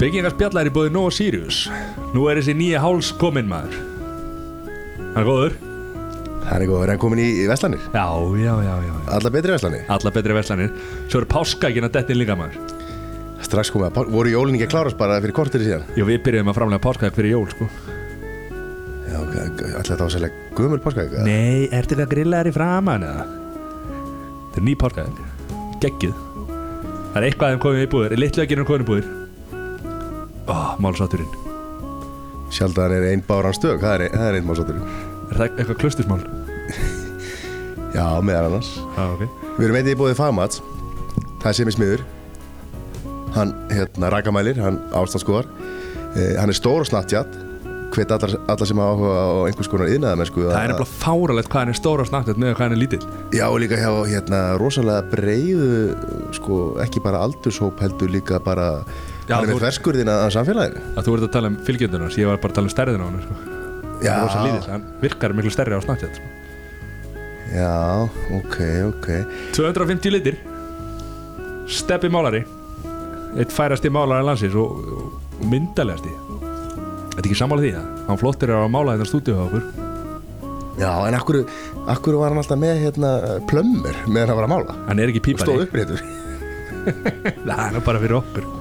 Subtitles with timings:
[0.00, 1.64] Byggingarspjalla er í bóði Nova Sirius.
[2.14, 3.76] Nú er þessi nýja háls kominn maður.
[5.16, 5.56] Hann er góður.
[6.46, 7.82] Það er góð, er hann komin í, Vestlanir?
[7.90, 8.06] Já,
[8.38, 8.94] já, já, já.
[9.16, 9.84] Alla betri Vestlanir?
[9.90, 10.70] Alla betri verslanir.
[11.10, 12.60] Svo er páskakin að dettin líka maður.
[13.42, 15.82] Strax komið að, pá- voru jólin ekki að klárast bara fyrir kortir síðan?
[15.98, 17.66] Jú, við byrjuðum að framlega páskakin fyrir jól, sko.
[19.06, 19.34] Já, ok,
[19.74, 23.26] alltaf þetta var sérlega gömul páskaðið Nei, ertu ekki að grilla þér í framan eða?
[24.46, 25.20] Þetta er ný páskakin
[25.84, 29.06] Geggið Það er eitthvað að þeim komið í búðir Littlega gerum komið í búðir
[30.46, 31.30] Ó, málsátturinn
[32.54, 34.76] Sjaldan er ein báran stök, það er, það er einn málsáttur
[35.26, 36.20] Er það eitthvað klustusmál?
[37.96, 38.68] Já, meðan annars.
[38.94, 39.22] Já, ok.
[39.56, 40.60] Við erum einnig í bóðið fagmats.
[41.40, 42.02] Það er sem í smiður.
[43.36, 45.48] Hann, hérna, rakamælir, hann ástandskoðar.
[46.16, 47.34] Eh, Hann er stór og snattjatt
[47.92, 51.50] Hvet allar, allar sem hafa áhuga á einhvers konar yðnaða mennsku Það er nefnilega fáralegt
[51.52, 53.02] hvað hann er stóra snakkt með hvað hann er lítill.
[53.36, 55.68] Já, og líka hjá hérna rosalega breiðu
[56.36, 58.66] sko, ekki bara aldurshóp heldur líka bara
[59.28, 60.82] hann er með ferskurðin að samfélaginu.
[60.94, 63.06] Að þú ert að tala um fylgjöndunar ég var bara að tala um stærðin á
[63.06, 63.38] hann sko.
[64.04, 64.12] Já.
[64.12, 66.32] hann, er rosa lítill, hann virkar miklu stærri á snartjátt sko.
[67.56, 68.58] Já, ok,
[68.90, 69.08] ok.
[69.56, 70.38] 250 litir.
[71.66, 72.44] Steppi málari.
[73.36, 76.12] Eitt færasti málari landsins og, og myndalegasti.
[77.16, 79.66] Þetta er ekki sammála því að hann flottir að mála þetta stúdíu á okkur.
[80.76, 81.40] Já, en akkur,
[81.88, 83.14] akkur var hann alltaf með hérna
[83.48, 84.76] plömmur meðan hann var að mála?
[84.90, 85.70] Hann er ekki og stóð pípari.
[85.70, 86.06] uppréttur.
[87.48, 88.55] Það er bara fyrir okkur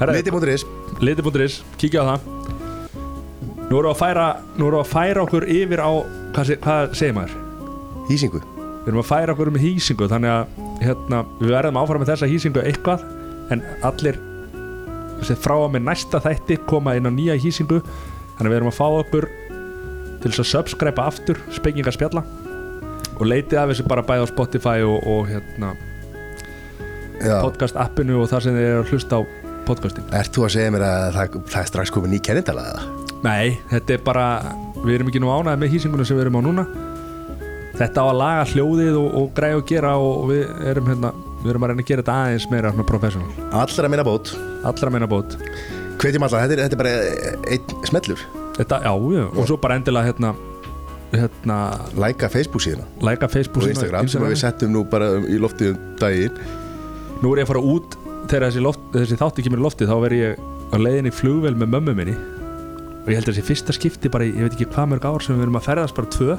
[0.00, 0.64] Liti.is
[1.00, 2.20] Liti.is, kíkja á það.
[3.70, 4.24] Nú erum við að færa
[4.58, 5.90] Nú erum við að færa okkur yfir á
[6.34, 7.34] Hvað, se- hvað segir maður?
[8.10, 8.40] Hýsingu.
[8.84, 12.28] Við erum að færa okkur um hýsingu Þannig að hérna, við verðum áfram með þessa
[12.28, 13.04] hýsingu eitthvað
[13.54, 14.18] En allir
[15.24, 17.78] sem frá að með næsta þætti koma inn á nýja hýsingu.
[18.36, 19.26] Þannig að við erum að fá okkur
[20.20, 22.24] til þess að subscribe aftur Spengingar spjalla
[23.14, 25.72] Og leitið af þessu bara bæði á Spotify og, og hérna,
[27.22, 30.54] Já, podcast appinu og þar sem þið eru að hlusta á podcastin ert þú að
[30.56, 32.86] segja mér að það, það er strax komið ný kennindala eða?
[33.24, 34.26] Nei, þetta er bara
[34.84, 36.64] Við erum ekki nú ánægð með hýsinguna sem við erum á núna.
[37.74, 41.12] Þetta á að laga hljóðið og, og græja og gera og, og við erum hérna
[41.44, 43.46] Við erum að reyna að gera þetta aðeins meira professional.
[43.52, 44.30] Allra minna bót.
[44.64, 45.34] Allra meina bót.
[46.00, 46.92] Hvetjum alla, þetta er, þetta er bara
[47.52, 48.22] einn smellur.
[48.56, 50.34] Þetta, já, já, og svo bara endilega hérna
[51.14, 51.56] Hérna,
[51.94, 52.62] Læka Facebook
[53.30, 56.40] Facebook og Instagram sem við settum nú bara í loftið um daginn.
[57.22, 59.96] Nú er ég að fara út Þegar þessi, loft, þessi þátti kemur í loftið Þá
[60.04, 62.14] verð ég á leiðinni í flugvél með mömmu minni.
[63.04, 65.24] Og ég held að þessi fyrsta skipti bara í, Ég veit ekki hvað mörg ár
[65.24, 66.38] sem við erum að ferðast bara tvö.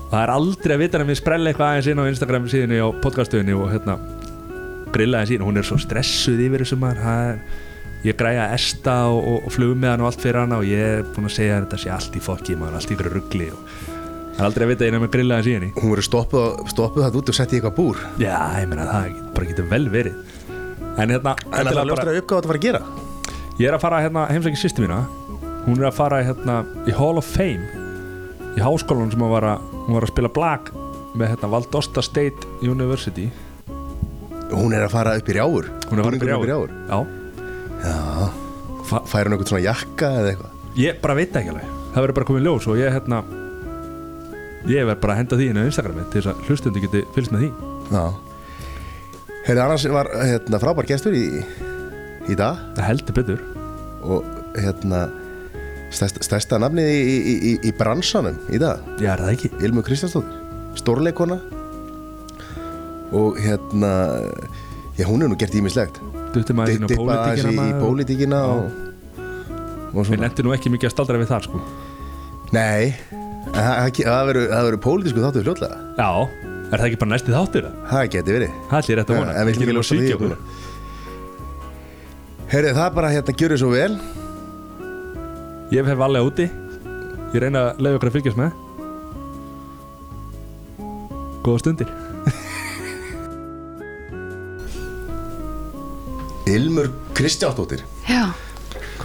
[0.00, 2.80] Og það er aldrei að vita En við sprella eitthvað aðeins inn á Instagram síðunni
[2.80, 3.98] Á podcastöðinni og hérna
[4.94, 7.04] Grilla aðeins ín Hún er svo stressuð yfir þessu maður.
[7.04, 7.68] Það
[8.00, 10.80] Ég græja esta og, og, og flugum með hann og allt fyrir hana og ég
[10.80, 13.48] er búinn að segja að þetta sé allt í fokki maður, allt í ykkur ruggli
[13.52, 17.04] og það er aldrei að vita einhverjum að grilla aðeins í Hún verður stoppuð, stoppuð
[17.04, 18.00] það út og sett í eitthvað búr.
[18.22, 20.39] Já, ég meina það bara getur vel verið
[20.98, 22.80] En hérna, En það er ljóstra uppgáð að fara að gera?
[23.60, 25.02] Ég er að fara hérna heimsækja sýstu mína.
[25.66, 26.56] Hún er að fara hérna
[26.88, 27.68] í Hall of Fame
[28.56, 30.70] Í háskólanum sem hún var að, hún var að spila blag
[31.20, 33.26] Með hérna Valdosta State University.
[34.50, 36.98] Hún er að fara upp í rjáur Hún er að fara upp í rjáur Já,
[37.80, 37.92] Já,
[39.08, 40.56] fær hún eitthvað svona jakka eða eitthvað?
[40.80, 41.76] Ég bara veit það ekki alveg.
[41.90, 43.20] Það verður bara komið ljós og ég hérna
[44.70, 47.32] Ég verð bara að henda því inn á Instagrami Til þess að hlustundi geti fylgst
[47.36, 47.52] með því.
[47.90, 48.29] Já
[49.46, 51.24] Herri, annars var hérna, frábær gestur í,
[52.30, 52.58] í dag.
[52.76, 53.40] Það heldur betur.
[54.04, 54.26] Og
[54.60, 55.04] hérna
[55.94, 58.84] stærsta, stærsta nafnið í, í, í, í bransanum í dag.
[59.02, 59.50] Já, er það ekki?
[59.66, 60.36] Ilmu Kristjánsdóttir,
[60.78, 61.40] stórleikona
[63.10, 63.88] og hérna
[64.94, 65.96] já, hún er nú gert ímislegt
[66.30, 66.92] Duttum aðeins
[67.50, 68.42] í, pólitíkina
[69.90, 71.60] Við lendur nú ekki mikið að staldra við þar sko.
[72.54, 75.80] Nei, það, það, það verður- það pólitísku þáttu fljótlega.
[75.98, 76.10] Já,
[76.70, 77.74] er það ekki bara næsti þáttur það?
[77.90, 78.50] það geti verið.
[78.70, 79.32] Það er rétt að vona.
[79.34, 80.32] En við ljósa því svíkja okkur.
[80.36, 80.40] okkur.
[82.50, 83.94] Herri, það er bara hérna gjörðu svo vel.
[85.70, 86.46] Ég hef valið úti.
[87.30, 88.50] Ég reyna að leiða okkur að fylgjast með.
[91.46, 91.90] Góða stundir.
[96.54, 97.80] Ilmur Kristjánsdóttir.
[98.10, 98.24] Já,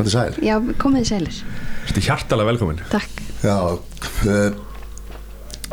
[0.02, 0.34] er sæl?
[0.42, 1.36] já, komið þið sælir.
[1.86, 2.80] Þetta er hjartalega velkomin.
[2.90, 3.14] Takk.
[3.46, 4.50] Já uh,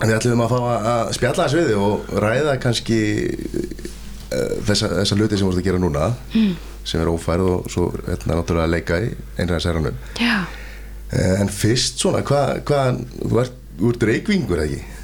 [0.02, 0.58] Við ætlum að fá
[0.92, 3.00] að spjalla þess við og ræða kannski
[3.30, 6.54] uh, þessa, þessa hluti sem þú ert að gera núna mm.
[6.88, 12.02] sem er ófærð og svo hérna náttúrulega að leika í einræðisæranum Já, uh, En fyrst
[12.02, 12.82] svona, hvað hva,
[13.20, 13.60] þú ert,
[13.92, 14.98] ert reikvingur eða ekki?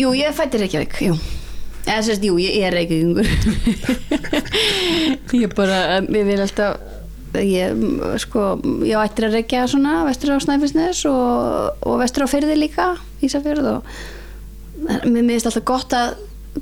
[0.00, 1.18] jú, ég fættir Reykjavík, jú.
[1.84, 3.28] Eða sérst, jú, ég er Reykjavíkungur
[5.42, 6.80] Ég bara, ég vil alltaf
[7.38, 7.84] ég,
[8.24, 8.46] sko,
[8.86, 12.90] ég ættir að reykja svona vestur á Snæfellsnes og, og vestur á Firði líka
[13.26, 13.94] Ísafjörð og
[15.04, 16.14] mér finnst alltaf gott að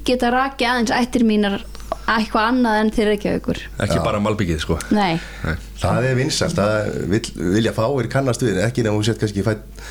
[0.04, 1.60] geta rakið aðeins ættir mínar
[2.08, 4.76] eitthvað annað en til Reykjavíkur ekki bara malbyggið sko.
[4.96, 5.14] Nei,
[5.44, 5.54] Nei.
[5.80, 7.22] Það er vinsalt, það vil,
[7.56, 9.82] vilja fáir kannast við, ekki nefnum þú sett kannski fætt,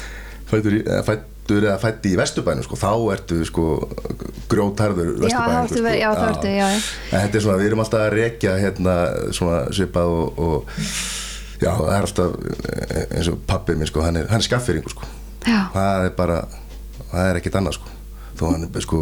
[0.49, 0.77] fættur,
[1.07, 3.67] fættur eða fætti í vesturbænum, sko, þá ertu sko
[4.51, 6.81] grjótarður Já, þá ertu ve- já, þá ertu, já, já.
[7.13, 8.97] En þetta er svona, við erum alltaf að rekja hérna
[9.37, 10.81] svona svipað og, og
[11.61, 12.35] já, það er alltaf
[12.73, 15.13] eh, eins og pappið minn, sko, hann er, hann er skaffyringur, sko
[15.45, 16.37] já, það er bara,
[17.11, 17.93] það er ekkert annað, sko.
[18.37, 18.99] Þó hann er, sko,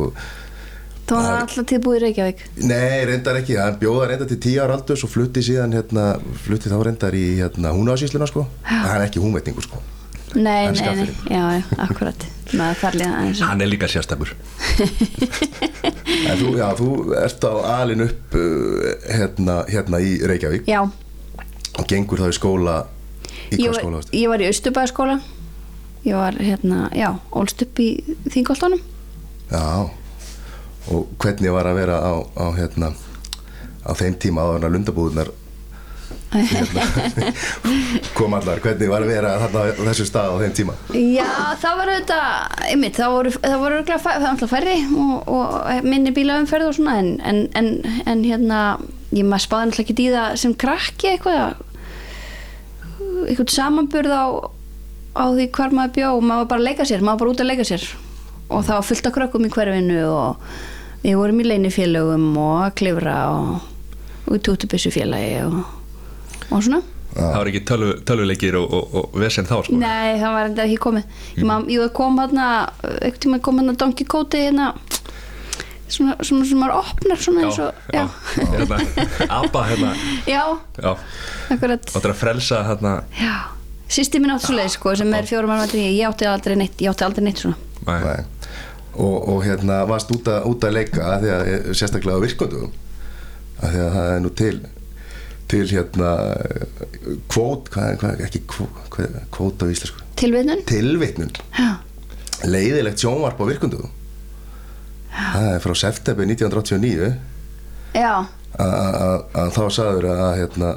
[1.05, 2.45] þá var það alltaf tilbúið í Reykjavík.
[2.65, 6.05] Nei, reyndar ekki, hann bjóða reyndar til tíu ára aldurs og flutti síðan hérna,
[6.45, 9.83] flutti þá reyndar í hérna húnásísluna sko, hann er ekki húnvetningur sko.
[10.35, 12.25] Nei, Hann nei, nei, já, já, akkurat.
[12.51, 14.33] Hann er líka sérstakur.
[16.25, 20.67] En þú, já, þú ert á alin upp uh, hérna, hérna í Reykjavík.
[20.69, 20.81] Já,
[21.79, 22.75] og gengur þá í skóla
[23.51, 25.17] í ég hvað var, skóla ég var í Östubæðaskóla
[26.05, 27.89] Ég var hérna, já, ólst upp í
[28.29, 28.81] Þingoltunum
[29.49, 29.89] Já,
[30.93, 32.91] og hvernig var að vera á, á hérna
[33.85, 35.31] á þeim tíma að lundabúðunar
[36.35, 36.83] hérna,
[38.17, 40.75] kom allar, hvernig var að vera þarna á þessu stað á þeim tíma?
[40.93, 41.29] Já,
[41.61, 42.25] það var auðvitað,
[42.69, 47.41] einmitt, það voru, það voru alltaf færri og, og minni bílaumferð og svona en, en,
[47.57, 47.71] en,
[48.05, 48.59] en hérna,
[49.15, 51.63] ég maður spáði náttúrulega ekki í það sem krakki eitthvað
[53.25, 54.25] eitthvað samanburð á,
[55.15, 57.43] á því hvar maður bjó maður var bara að leika sér, maður var bara út
[57.43, 57.85] að leika sér.
[58.45, 60.49] Og það var fullt af krökkum í hverfinu og
[61.05, 63.55] við vorum í leinifélögum og að klifra og,
[64.25, 65.63] og í tútubissufélagi og,
[66.51, 66.81] og svona.
[67.15, 69.77] Það var ekki tölvu, tölvuleikir og, og, og vesen þá sko?
[69.79, 71.05] Nei, það var enda ekki komið.
[71.37, 72.47] Ég, man, ég kom hérna,
[72.83, 74.73] einhvern tíma kom hérna Donkey Kóti hérna
[75.87, 78.79] svona, sem maður opnar svona eins og já, já, hérna,
[79.37, 79.93] apa hérna.
[80.35, 80.43] Já,
[80.81, 80.91] já,
[81.55, 81.91] akkurat.
[81.95, 83.35] Áttur að frelsa hérna Já,
[83.89, 85.99] sýsti mín átt svo leið sko sem er fjórum ára ég.
[86.07, 87.57] Átti aldrei neitt, ég átti aldrei neitt svona.
[87.85, 87.99] Nei.
[88.03, 88.23] Nei.
[88.95, 92.23] Og, og hérna varst út að, út að leika af því að, eh, sérstaklega á
[92.23, 92.71] virkundum
[93.59, 94.55] af því að það er nú til
[95.47, 96.11] til hérna
[97.29, 98.95] kvót, hvað er, hvað er ekki kvót,
[99.35, 100.01] kvót á íslensku?
[100.17, 100.63] Tilvitnun,
[101.59, 101.75] Já,
[102.49, 103.91] leiðilegt sjónvarp á virkundum
[105.15, 107.11] það er frá september 1989
[107.95, 108.15] já,
[108.57, 110.71] að- að að þá sagður að hérna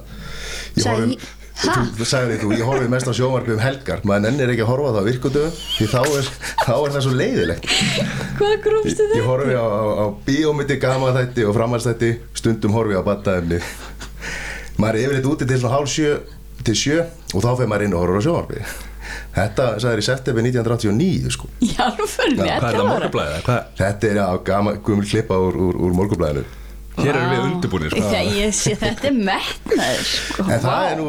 [0.77, 1.19] ég Ha?
[1.59, 4.03] Þú sagði þú, ég horfi mest á sjónvarpi um helgar.
[4.07, 6.31] Maður nennir ekki að horfa það á virkundum því þá er,
[6.63, 7.71] þá er það svo leiðilegt.
[8.39, 12.95] Hvað grúmstu Ég, ég horfi á, á, á bíómyndi, gama þætti og framhaldsþætti stundum horfi
[12.95, 13.63] ég á baddaefni.
[14.79, 16.13] Maður er yfirleitt úti til hálf sjö
[16.67, 17.01] til sjö
[17.35, 18.63] og þá fyrir maður inn og horfur á sjónvarpi
[19.39, 21.51] þetta sagður í september 1989 sko.
[21.63, 23.43] Já, nú fyrir er?
[23.47, 23.69] Hvað?
[23.79, 26.58] þetta er á gama, gumil klippa úr, úr, úr morgublæðinu
[27.03, 28.11] hér erum við undirbúinir sko.
[28.39, 30.47] Ég sé þetta er metnaður sko.
[30.49, 30.91] en það Vá.
[30.91, 31.07] er nú,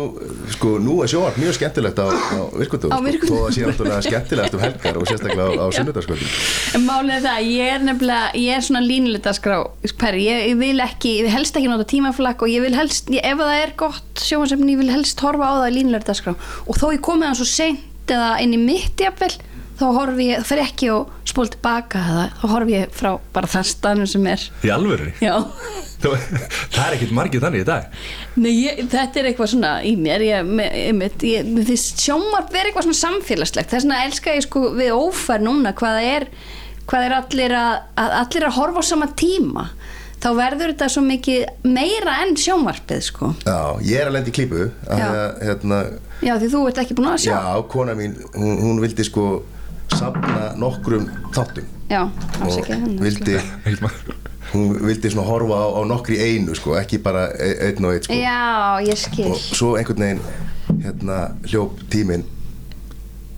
[0.56, 3.36] sko, nú er sjónvarp mjög skemmtilegt á, á virkundum Á sko, virkundum.
[3.36, 6.32] þó það sé náttúrulega skemmtilegt um helgar og sérstaklega á, á sunnudagskvöldum
[6.80, 9.58] En Málið er það, ég er nefnilega, ég er svona línulegt að skrá,
[10.04, 13.10] per, ég, ég vil ekki, ég vil helst ekki nota tímaflakk og ég vil helst,
[13.14, 16.34] ég, ef það er gott sjóhansefni, ég vil helst horfa á það línulegt að skrá
[16.66, 19.34] og þó ég komið hann svo seint eða inn í mitt jafnvel,
[19.80, 22.02] þá horfi ég, það fer ekki og spól tilbaka
[22.42, 24.46] þá horfi ég frá bara það staðnum sem er.
[24.66, 25.36] í alvöru Já,
[26.04, 27.98] það er ekkit margið þannig í dag
[28.40, 32.54] Nei, ég, þetta er eitthvað svona í mér, ég, með, einmitt, ég, mér finnst sjónvarp
[32.54, 36.28] vera eitthvað svona samfélagslegt, þess vegna elska ég sko við ófær núna hvað það er,
[36.90, 37.74] hvað er allir að,
[38.06, 39.68] að allir að horfa á sama tíma,
[40.24, 43.34] þá verður þetta svo mikið meira enn sjónvarpið sko.
[43.46, 45.08] já, ég er að lenda í klípu að, Já.
[45.12, 45.82] að, hérna,
[46.20, 47.32] Já, því þú ert ekki búin að sjá.
[47.38, 49.28] Já, kona mín, hún, hún vildi sko
[49.96, 51.70] safna nokkrum þáttum.
[51.90, 52.98] Já, og afsakið hann.
[53.02, 53.38] vildi,
[54.54, 57.96] hún vildi svona horfa á, á nokkri í einu sko, ekki bara e- einn og
[57.96, 58.14] einn sko.
[58.14, 58.42] Já,
[58.86, 59.32] ég skil.
[59.32, 60.22] og svo einhvern veginn
[60.86, 61.18] hérna
[61.50, 62.26] hljóp tíminn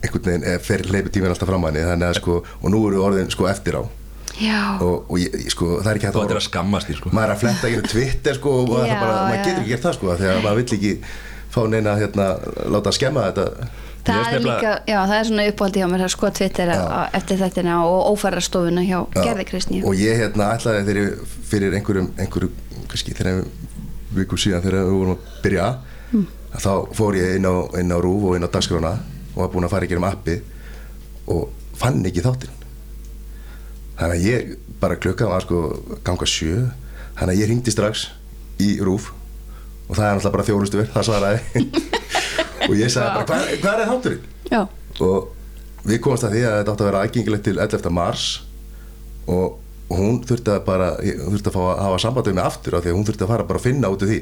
[0.02, 2.86] einhvern veginn, eh, fer hleypi tíminn alltaf fram að henni þannig að sko, og nú
[2.88, 3.82] eru orðin sko eftir á.
[4.40, 7.10] Já, og, og ég, sko, það er ekki hægt að að horfa skammast því sko.
[7.12, 9.86] Maður er að fletta ekki Twitter sko og maður, Já, bara, maður getur ekki gert
[9.86, 10.92] það sko þegar maður vill ekki
[11.52, 12.28] fá neina hérna,
[12.72, 13.68] láta skemma þetta
[14.06, 16.72] það er líka, já, það er svona uppáldi hjá mér að sko Twitter
[17.18, 19.22] eftir þettina og ófærastofuna hjá Já.
[19.22, 19.82] Gerði Kristni.
[19.86, 23.44] og ég hérna ætlaði þegar fyrir einhverjum, einhverjum kannski þegar
[24.12, 25.70] vikum síðan þegar við vorum að byrja
[26.12, 26.26] Hmm.
[26.52, 28.90] að þá fór ég inn á, inn á RÚV og inn á dagskrána
[29.32, 30.34] og var búinn að fara í gerum appi
[31.32, 31.46] og
[31.80, 32.58] fann ekki þáttinn
[33.96, 34.50] þannig að ég
[34.82, 35.62] bara klukka var sko
[36.04, 36.66] ganga sjö
[37.16, 38.02] þannig að ég ringdi strax
[38.60, 39.08] í RÚV
[39.88, 41.40] og það er náttúrulega bara þjónustu verð, það svaraði
[42.68, 44.28] og ég sagði bara, hvað, hvað er þátturinn?
[44.52, 44.60] Já,
[45.02, 47.92] og við komumst að því að þetta átti að vera aðgengilegt til 11.
[47.98, 48.28] mars
[49.26, 49.58] og,
[49.92, 52.92] hún þurfti að bara þurfti að fá að hafa samband við mig aftur af því
[52.92, 54.18] að hún þurfti að fara bara að finna út af því.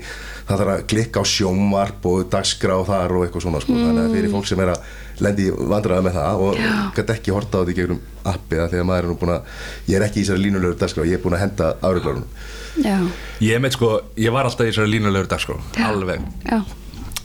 [0.49, 3.77] Það þarf að klikka á sjónvarp og dagskrá þar og eitthvað svona sko.
[3.79, 4.89] þannig að fyrir fólk sem er að
[5.21, 6.61] lendi vandræða með það og
[6.97, 8.01] gæti ekki horta á því gegnum
[8.31, 10.79] appið af því að maður er nú búin að ég er ekki í þessari línulegu
[10.81, 12.29] dagskrá, ég er búin að henda áriðblárunum
[12.81, 12.97] já,
[13.45, 16.25] Ég sko, ég var alltaf í þessari línulegur dag sko, alveg.
[16.47, 16.61] Já,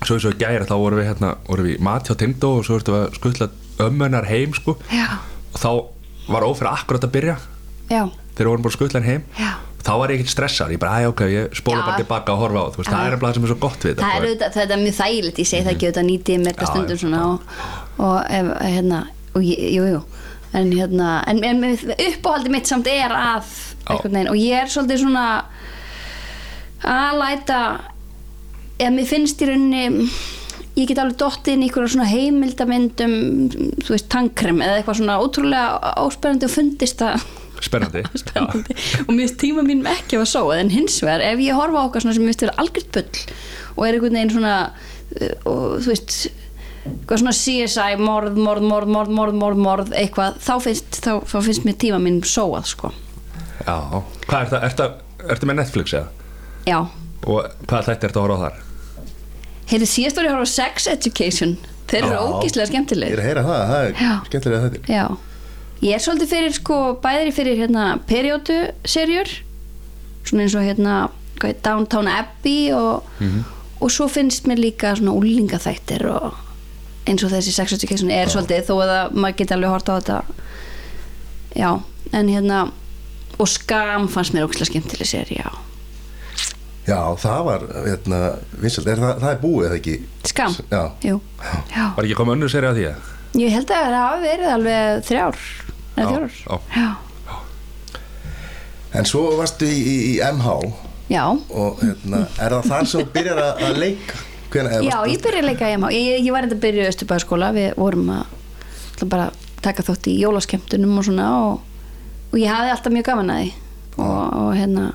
[0.05, 2.65] Svo eins og gæri þá vorum við hérna, vorum við í mat hjá Tindó og
[2.67, 3.49] svo ertu að skutla
[3.81, 4.77] ömmunar heim sko.
[4.93, 5.17] Já,
[5.51, 5.69] og þá
[6.31, 7.37] var ófyrir akkurat að byrja.
[7.89, 8.03] Já,
[8.35, 9.25] þegar við vorum bara að skutla henn heim.
[9.39, 9.53] Já.
[9.85, 12.63] þá var ég ekkert stressar, ég bara, æ, ok, ég spóla bara tilbaka og horfa
[12.65, 14.55] á þú veist, það er það sem er svo gott við Það er þetta auðvitað,
[14.55, 17.59] þetta er mjög þægilegt, ég segi það ekki auðvitað nýtið mér Já, stundum svona og,
[18.01, 19.01] og ef, hérna,
[19.37, 19.99] og jú, jú.
[20.55, 21.63] En hérna, en, en
[22.07, 23.53] uppáhaldi mitt samt er að
[23.85, 25.25] og ég er svolítið svona
[26.81, 27.59] að læta
[28.79, 30.09] eða mér finnst í rauninni
[30.75, 33.15] ég get alveg dottið inn í einhverja svona heimildamindum
[33.79, 37.27] þú veist, tankrem eða eitthvað svona ótrúlega áspennandi og fundist það
[37.63, 38.75] spennandi, spennandi.
[39.05, 41.87] Og mér finnst tíma mínum ekki að sóa en hins vegar ef ég horfa á
[41.87, 43.21] okkar svona sem mér finnst vera algjört bull
[43.75, 46.17] og er einhvern veginn svona uh, og þú veist
[46.85, 51.37] eitthvað svona CSI, morð, morð, morð, morð, morð, morð, morð eitthvað, þá finnst, þá, þá
[51.47, 52.91] finnst mér tíma mínum sóað sko.
[53.65, 53.77] Já,
[54.27, 54.99] hvað er það,
[55.33, 56.29] ertu, með Netflix eða?
[56.65, 56.77] já,
[57.25, 58.64] og hvað þetta ertu að horfa á þar?
[59.71, 61.55] Heyrðu síðast voru ég að horfa á Sex Education.
[61.89, 62.21] Þeir eru Já.
[62.25, 64.13] ógíslega Ég er skemmtilegir að heyra það, það er Já.
[64.29, 65.03] skemmtilega þetta já,
[65.85, 68.55] ég er svolítið fyrir sko, bæðir fyrir hérna periódu
[68.89, 69.33] serjur
[70.25, 70.95] svona eins og hérna
[71.41, 73.05] hvað Downtown Abbey og,
[73.83, 76.39] og svo finnst mér líka svona úlingaþættir og
[77.05, 80.17] eins og þessi Sex Education er svolítið þó að maður geti alveg hort á þetta.
[81.55, 81.69] Já,
[82.17, 82.63] en hérna
[83.37, 85.51] og Skam fannst mér ógæslega skemmtileg séri, já
[86.85, 88.17] Já, það var, hérna,
[88.61, 89.95] vinsalt, er það, það er búið eða ekki?
[90.29, 91.85] Skam, Já, jú já.
[91.97, 93.11] Var ekki komið önnur serið að því að?
[93.35, 95.39] ég held að það hafi verið alveg þrjár
[95.95, 96.59] eða Já, fjórar já.
[96.75, 96.87] já,
[98.95, 100.53] en svo varstu í, í, í MH
[101.11, 101.23] já.
[101.51, 104.21] og hérna, er það þar sem þú byrjar að, að leika?
[104.53, 105.89] Hvenær, eða Já, varstu- ég byrja að leika í MH.
[105.97, 107.49] Ég, ég var enda að byrja í Östubæðaskóla.
[107.57, 109.25] Við vorum að bara
[109.65, 111.57] taka þátt í jólaskemmtunum og svona og,
[112.31, 113.49] og ég hafði alltaf mjög gaman að því
[113.97, 114.85] og, og hérna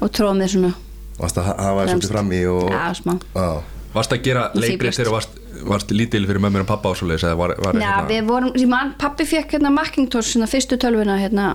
[0.00, 0.72] og tróð mér svona
[1.20, 1.92] Varstu að ha- hafa Fremst.
[1.92, 2.70] svolítið fram í og...
[2.72, 3.14] Já, smá.
[3.34, 3.48] Já.
[3.92, 8.22] Varst að gera leikrið þegar varst, varst lítil fyrir mömmur og pappa var Já, við
[8.28, 11.50] vorum, ég man, pappi fekk hérna Macintosh, svona fyrstu tölvuna hérna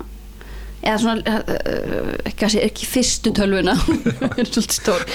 [0.86, 3.74] eða svona, uh, ekki, að segja, ekki fyrstu tölvuna
[4.20, 5.06] það er svolítið stór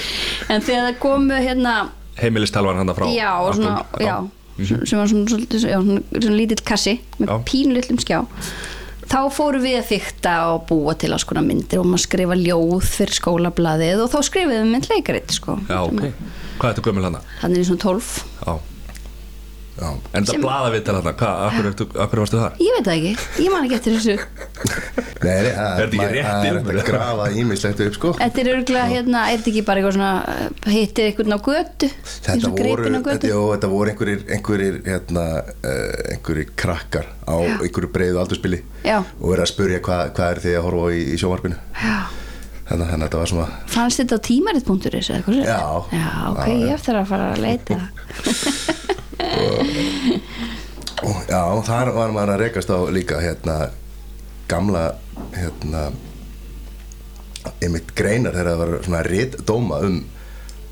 [0.51, 1.75] en þegar það komu hérna
[2.19, 4.17] heimilistalvan hann frá já, og svona, Apple, já,
[4.67, 7.35] sem sem var svona, svolítið, já, svona, svona lítill kassi með Já.
[7.47, 8.19] pínlillum skjá
[9.11, 12.85] þá fórum við að fykta og búa til alls konar myndir og maður skrifa ljóð
[12.87, 15.57] fyrir skólablaðið og þá skrifum við mynd leikarit sko.
[15.67, 16.03] já, ok
[16.61, 17.21] Hvað er þetta gömul hana?
[17.41, 18.11] þannig er svona 12
[18.45, 18.53] Já,
[19.79, 19.87] Já.
[20.13, 22.57] en það blaða við til hana Hvað, akkur, varstu þar?
[22.61, 23.11] ég veit það ekki,
[23.45, 24.15] ég man ekki eftir þessu
[25.21, 26.59] Nei, það Er þetta ekki maður- rétt það er yfir?
[26.61, 29.95] hægt að grafa ímislegt upp, sko Þetta er örgulega hérna, er þetta ekki bara eitthvað
[29.97, 31.89] svona uh, hittir einhvern á götu
[32.27, 38.21] Þetta voru, þetta, jó, þetta voru einhverjir, einhverjir, hérna, uh, einhverjir krakkar á einhverju breiðu
[38.25, 38.99] aldurspili Já.
[39.01, 41.97] og verið að spurja hvað hva er þið að horfa á í, í sjónvarpinu Já.
[42.71, 45.41] þannig að þetta var svona Fannst þetta á tímarit.is eða eitthvað?
[45.41, 45.59] Já.
[45.95, 46.61] Já, ok, Já, já.
[46.67, 47.79] ég eftir að fara að leita
[51.01, 53.57] og, já, þar var maður að rekast á líka hérna
[54.51, 54.85] gamla
[55.35, 55.89] hérna
[57.61, 59.99] einmitt greinar þegar það var svona rittdóma um,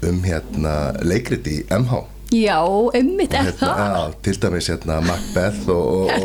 [0.06, 3.80] um hérna leikrit í MH Já, ummitt er hérna, það?
[3.82, 6.12] já, til dæmis hérna Macbeth og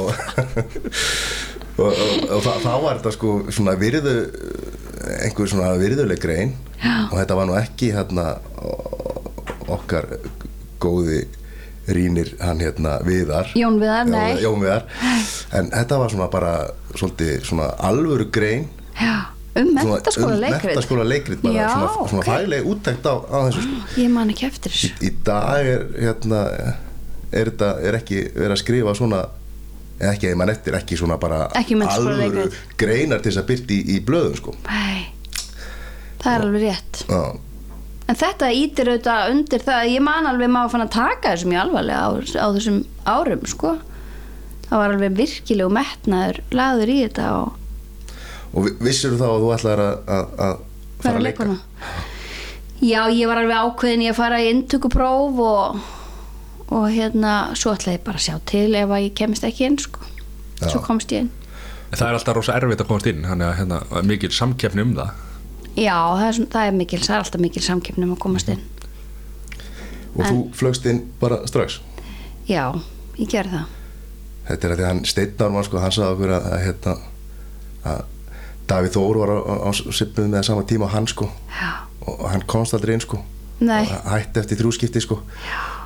[1.81, 1.95] og, og,
[2.29, 4.13] og, þá, þá var þetta sko svona virðu
[5.25, 6.53] einhver svona virðuleg grein.
[6.85, 7.09] Já.
[7.09, 8.27] og þetta var nú ekki hérna
[9.73, 10.11] okkar
[10.83, 11.25] góði
[11.89, 13.51] rínir hann hérna Viðar.
[13.59, 14.39] Jón Viðar, nei.
[14.43, 14.87] Jón Viðar.
[15.53, 16.53] En þetta var svona bara
[16.95, 18.69] svolítið svona alvöru grein.
[19.01, 19.27] Já,
[19.57, 20.65] um um leikrit.
[20.65, 22.27] menntaskóla leikrit bara Já, svona, svona ok.
[22.31, 24.01] fagleg úttekt á, á þessu sko.
[24.01, 24.93] Ég man ekki eftir þessu.
[25.05, 26.43] Í dag er hérna
[27.35, 29.25] er þetta er ekki verið að skrifa svona
[30.05, 32.57] ekki að mann eftir ekki svona bara Ekki alvöru leikrit.
[32.81, 34.55] greinar til þess að byrti í, í blöðum sko.
[34.67, 35.07] Nei,
[36.23, 37.05] það er alveg rétt.
[37.09, 37.23] Já,
[38.09, 41.63] En þetta ítir auðvitað undir það Ég man alveg maður fann að taka þessu mjög
[41.63, 42.11] alvarlega á,
[42.45, 43.71] á þessum árum sko.
[44.69, 47.61] Það var alveg virkileg metnaður laður í þetta og
[48.55, 50.59] og vi- vissirðu þá að þú ætlaðir að, að, að
[51.03, 51.47] fara að leika?
[51.49, 51.57] Leikona
[52.85, 55.81] Já, ég var alveg ákveðin í að fara í inntökupróf og,
[56.75, 59.79] og hérna svo ætlaði ég bara að sjá til ef að ég kemist ekki inn
[59.81, 60.05] sko.
[60.61, 60.69] Já.
[60.71, 61.31] svo komst ég inn.
[61.95, 64.95] Það er alltaf rosa erfitt að komast inn Þannig að hérna, er mikil samkeppni um
[64.99, 65.11] það
[65.75, 68.63] Já, það er, það er mikil, það er alltaf mikil samkeppnum að komast inn.
[70.15, 71.81] Og þú flögst inn bara strax?
[72.47, 72.71] Já,
[73.19, 73.73] ég gerði það.
[74.45, 76.95] Þetta er að því að hann Steinn Ármann sko, hann sagði okkur að, að, hérna,
[77.91, 78.03] að
[78.71, 81.29] Davíð Þór var á, á, á sipnum með sama tíma og hann sko.
[81.59, 81.71] Já,
[82.05, 83.19] og hann komst aldrei inn sko.
[83.65, 83.83] Nei.
[83.83, 85.19] Og hætti eftir þrjúskipti sko.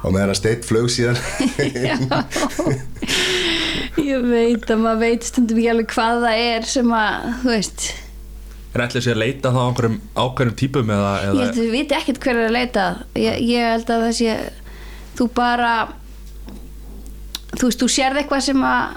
[0.02, 1.16] Og meðan hann steitt flög síðan
[4.08, 7.88] ég veit að maður veit stundum ekki alveg hvað það er sem að, þú veist
[8.78, 11.60] En ætli sér að leita þá á einhverjum ákveðnum típum eða, ég eða held að
[11.64, 12.86] við viti ekkert hver er að leita.
[13.18, 14.38] Ég, ég held að það sé
[15.18, 15.74] þú bara
[17.58, 18.96] þú veist, þú sérð eitthvað sem að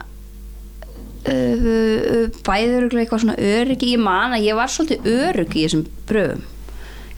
[1.34, 3.94] uh, uh, bæður eitthvað svona öryggi.
[3.96, 6.48] Ég man að ég var svolítið öryggi í þessum pröfum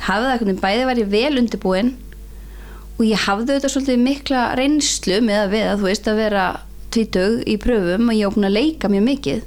[0.03, 1.91] ég hafði það veginn bæði var ég vel undirbúin
[2.97, 6.43] og ég hafði auðvitað svolítið mikla reynslu með að við að þú veist að vera
[6.93, 9.41] tvítug í pröfum og ég búin að leika mjög mikið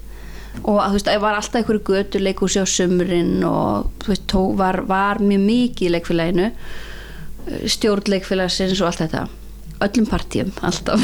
[0.64, 4.26] og að, þú veist, ég var alltaf einhverju götu leikúsi á sumrin og þú veist,
[4.30, 6.50] tó, var, var mjög mikið í leikfélaginu
[7.70, 9.26] stjórn leikfélagsins og allt þetta.
[9.86, 11.02] Öllum partíum, alltaf.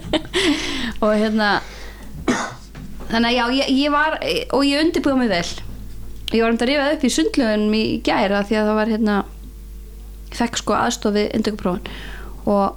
[1.04, 1.60] Og hérna
[3.10, 5.46] þannig að já, ég, ég var og ég undirbúið mig vel.
[6.30, 9.16] Ég var um að rifað upp í sundlögunum í gæra því að það var hérna
[10.36, 11.88] fekk sko aðstofi indökuprófin
[12.46, 12.76] og,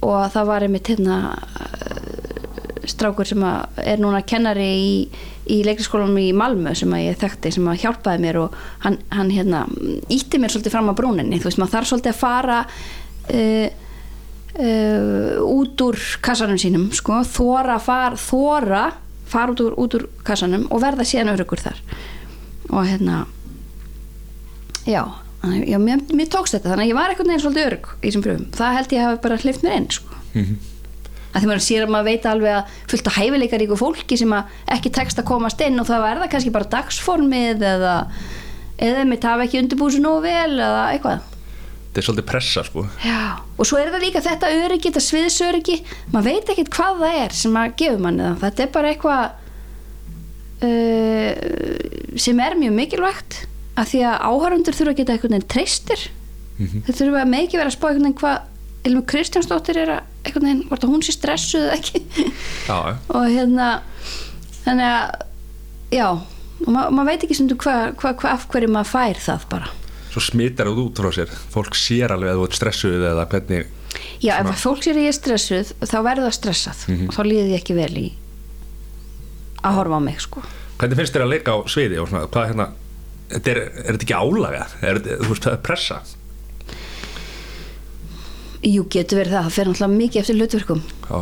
[0.00, 1.18] og það var einmitt hérna
[2.90, 4.92] strákur sem er núna kennari í,
[5.50, 9.64] í leikriskólanum í Malmö sem ég þekkti sem að hjálpaði mér og hann, hann hérna
[10.12, 11.40] ítti mér svolítið fram á brúninni.
[11.40, 13.68] Þú veist maður þarf svolítið að fara uh,
[14.58, 18.84] uh, út úr kassanum sínum sko, þóra far, þóra
[19.28, 21.82] fara út úr, út úr kassanum og verða síðan örugur þar.
[22.68, 23.26] Og hérna
[24.88, 25.04] já,
[25.66, 28.24] já mér, mér tókst þetta þannig að ég var einhvern veginn svolítið örug í þessum
[28.24, 30.20] pröfum það held ég hafi bara hlift mér inn sko
[31.32, 34.34] að því maður sér að maður veit alveg að fullt af hæfileikaríku fólki sem
[34.74, 37.96] ekki tekst að komast inn og það er það kannski bara dagsformið eða
[38.78, 41.26] eða mitt hafa ekki undirbúið sér nógu vel eða eitthvað.
[41.88, 42.84] Þetta er svolítið pressa sko.
[43.02, 43.22] Já,
[43.58, 45.76] og svo er það líka þetta öryggi, þetta sviðsöryggi.
[46.12, 49.24] Maður veit ekkert hvað það er sem að gefur manni það, þetta er bara eitthvað
[50.68, 51.32] uh,
[52.26, 53.40] sem er mjög mikilvægt
[53.78, 56.06] að því að áhörundur þurfa að geta veginn treystir.
[56.58, 58.38] Þeir þurfa að mikið vera að spá einhvern
[58.86, 62.02] Ilmi Kristjánsdóttir er að einhvern veginn, hvort að hún sé stressuð eða ekki.
[62.68, 62.76] Já,
[63.16, 63.68] og hérna
[64.64, 65.24] þannig að
[65.98, 66.06] já,
[66.62, 69.48] og ma maður veit ekki sem þú hvað hva, hva, af hverju maður fær það
[69.50, 69.72] bara.
[70.12, 71.34] Svo smittar þú út frá sér.
[71.52, 73.66] Fólk sér alveg að þú ert stressuð eða hvernig
[74.22, 76.80] Já, Svona- ef fólk sér að ég er stressuð þá verður það stressað.
[77.08, 78.06] Og þá líði ég ekki vel í
[79.66, 80.42] að horfa á mig sko.
[80.78, 82.66] hvernig finnst þér að leika á sviði og svona, hvað hérna
[83.32, 84.60] þetta er, er þetta ekki álaga?
[84.86, 85.96] Er, þú veist, það er pressa
[88.66, 90.80] Jú, getur verið það, það fer náttúrulega mikið eftir hlutverkum.
[91.08, 91.18] Já,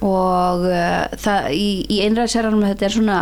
[0.00, 3.18] og uh, það, í, í einræðsherranum þetta er svona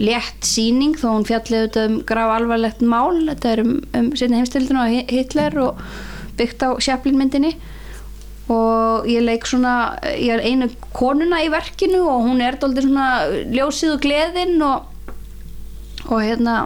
[0.00, 4.40] létt síning þó hún fjallið auðvitað um graf alvarlegt mál, þetta er um, um sinni
[4.40, 5.82] heimstildinu og Hitler og
[6.38, 7.52] byggt á Chaplin myndinni
[8.52, 13.28] og ég leik svona ég er einu konuna í verkinu og hún er dóldir svona
[13.52, 14.88] ljósið og gleðin og,
[16.08, 16.56] og hérna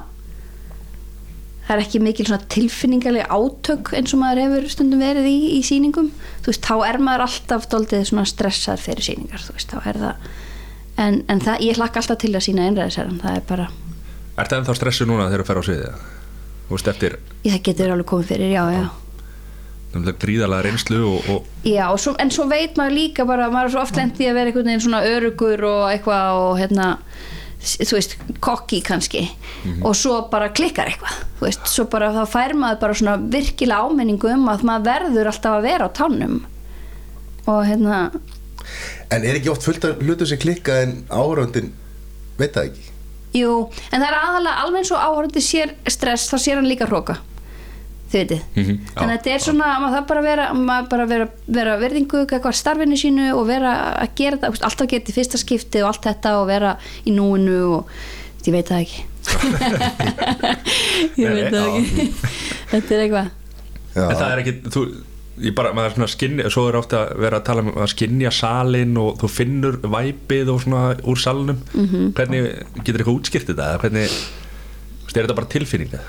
[1.67, 6.13] það er ekki mikil tilfinningarlega átök eins og maður hefur stundum verið í, í sýningum
[6.45, 10.29] þú veist, þá er maður alltaf svona stressað fyrir sýningar, þú veist, þá er það
[11.03, 13.73] en, en það, ég hlakka alltaf til að sína einræðisherran, það er bara
[14.37, 15.91] Er það ennþá stressu núna þegar þú fer á sviði?
[16.67, 18.87] Þú veist, eftir ég, það getur alveg komið fyrir, já, já
[19.97, 23.75] gríðalega reynslu og, og Já, og svo, en svo veit maður líka bara, maður er
[23.75, 26.89] svo oft lent í að vera einhvern veginn svona örugur og eitthvað og hérna,
[27.63, 29.25] þú veist, kokki kannski.
[29.83, 33.87] Og svo bara klikkar eitthvað, þú veist, svo bara þá fær maður bara svona virkilega
[33.89, 36.37] ámenningu um að maður verður alltaf að vera á tánum.
[37.47, 38.01] Og hérna,
[39.15, 41.69] En er ekki oft fullt af hlutum sem klikka en áhöröndin
[42.39, 42.83] veit það ekki?
[43.37, 43.53] jú,
[43.93, 47.19] en það er aðalega alveg eins og áhörandi sér stress, þá sér hann líka hróka
[48.11, 50.89] þið veitir Mhm, já, þannig að þetta er svona, maður þarf bara að vera maður
[50.93, 51.27] bara að vera,
[51.59, 53.73] vera verðingu eitthvað starfinu sínu og vera
[54.05, 57.15] að gera þetta alltaf gera þetta í fyrsta skipti og allt þetta og vera í
[57.17, 57.91] núinu og
[58.47, 59.05] ég veit það ekki.
[61.19, 62.07] Ég veit það ekki.
[62.73, 63.31] þetta er eitthvað.
[63.97, 64.85] En það er ekki þú,
[65.47, 67.91] ég bara, maður er svona skinni svo er ofta að vera að tala um að
[67.93, 71.59] skinja salin og þú finnur væpið og svona úr salnum.
[71.75, 72.13] Mhm.
[72.17, 72.51] hvernig
[72.85, 74.07] getur eitthvað útskýrt þetta eða hvernig
[75.17, 76.01] er þetta bara tilfinninga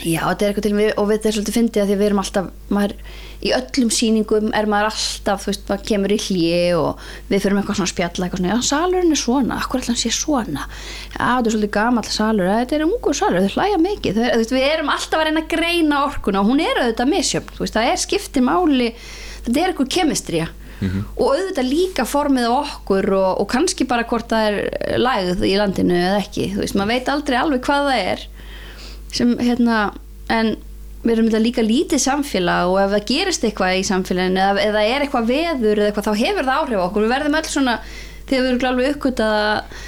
[0.00, 2.00] Já, þetta er eitthvað til við, og við þetta er svolítið fyndið að því að
[2.00, 2.92] við erum alltaf, maður,
[3.40, 7.60] í öllum sýningum er maður alltaf, þú veist, maður kemur í hlje og við fyrir
[7.60, 10.64] eitthvað svona spjalla eitthvað svona, já, salurinn er svona, akkur ætla hann sé svona?
[11.12, 14.40] Já, þetta er svolítið gamall salur þetta er ungur salur, þau hlæja mikið þau, þú
[14.40, 17.66] veist, við erum alltaf að reyna að greina orkuna og hún er auðvitað misjöfn, þú
[17.66, 18.90] veist, það er skipti máli
[19.44, 20.48] þetta er eitthvað kemistrija
[21.20, 25.56] og auðvitað líka formið á okkur og, og kannski bara hvort það er lægð í
[25.60, 28.22] landinu eða ekki, þú veist, maður veit aldrei alveg hvað það er
[29.14, 29.82] sem hérna
[30.30, 30.54] en
[31.02, 35.04] við erum líka lítið samfélag og ef það gerist eitthvað í samfélaginu eða, eða er
[35.04, 37.06] eitthvað veður eða eitthvað þá hefur það áhrif á okkur.
[37.06, 37.76] Við verðum öll svona
[38.28, 39.78] þegar við erum alveg uppgöt að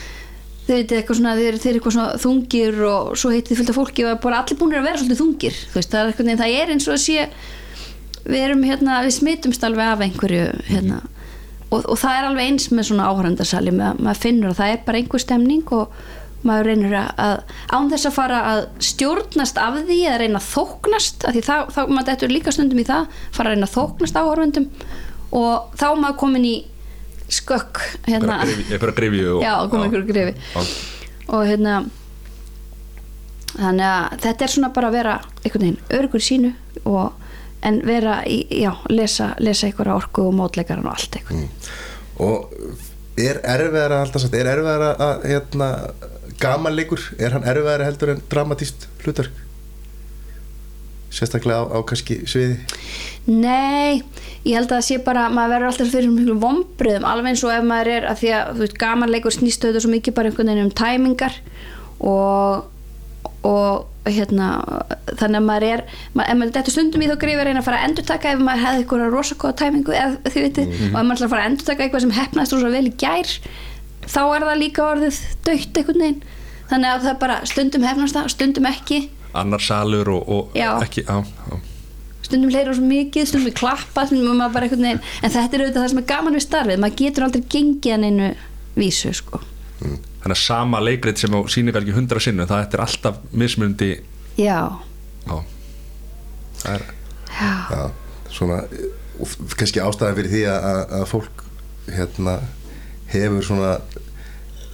[0.62, 3.78] þið veitir eitthvað svona þeir, þeir eru eitthvað svona þungir og svo heitið fullt af
[3.78, 6.72] fólki og bara allir búinir að vera svolítið þungir veist, það er eitthvað það er
[6.72, 7.24] eins og að sé
[8.22, 11.00] við erum hérna, við smittumst alveg af einhverju hérna.
[11.72, 15.00] Og, og það er alveg eins með svona maður, maður finnur að það er bara
[15.00, 15.96] einhver stemning og
[16.48, 17.36] maður reynir að, að
[17.72, 21.54] án þess að fara að stjórnast af því eða reyna að þóknast af því þá,
[21.74, 24.68] þá maður dettur líka stundum í það fara að reyna að þóknast áhörundum
[25.32, 26.54] og þá er maður komin í
[27.32, 30.34] skökk hérna, einhverja grifju og, já, einhverju grifi.
[31.32, 31.78] Og hérna
[33.54, 36.52] þannig að þetta er svona bara að vera einhvern veginn örgur sínu
[36.88, 37.12] og,
[37.62, 41.46] en vera í, já, lesa, lesa einhverja orku og mótleikaran og allt einhvern
[42.22, 42.52] og
[43.20, 45.68] er alltaf sagt, er erfiðara að hérna,
[46.42, 49.40] gamanleikur, er hann erfiðara heldur en dramatíst hlutverk?
[51.12, 52.58] Sérstaklega á, á kannski sviði?
[53.28, 54.02] Nei,
[54.42, 57.54] ég held að það sé bara maður verður alltaf fyrir mjög vombriðum alveg eins og
[57.54, 60.52] ef maður er, að því að þú veist, gamanleikur snýst auðvitað svo mikið bara einhvern
[60.52, 61.40] veginn um tæmingar
[62.02, 62.68] og
[63.42, 64.48] og hérna
[65.18, 65.82] þannig að maður er,
[66.14, 68.64] maður, ef maður þetta stundum í þá grifir reyna að fara að endurtaka ef maður
[68.66, 71.84] hefði eitthvað rosakóða tæmingu eða þið viti og ef maður ætlar að fara að endurtaka
[71.84, 73.32] eitthvað sem hefnaðist rosa vel í gær
[74.06, 76.22] þá er það líka orðið dögt einhvern veginn.
[76.72, 79.00] Þannig að það bara stundum hefnast það, stundum ekki.
[79.36, 81.54] Annar salur og, og ekki á, á.
[82.22, 85.88] stundum hleyra svo mikið, stundum klappa stundum bara einhvern veginn en þetta er auðvitað það
[85.94, 86.80] sem er gaman við starfið.
[86.84, 88.28] Maður getur aldrei gengið hann einu
[88.76, 89.40] vísu sko.
[89.82, 93.88] þannig að sama leikrit sem á sýningar ekki hundra sinnum það er alltaf mismundi
[94.38, 94.60] já,
[95.26, 95.36] á.
[96.62, 96.84] það er
[97.32, 97.80] já, Já,
[98.30, 98.60] svona
[99.58, 101.42] kannski ástæðan fyrir því að- að fólk
[101.90, 102.36] hérna
[103.12, 103.76] hefur svona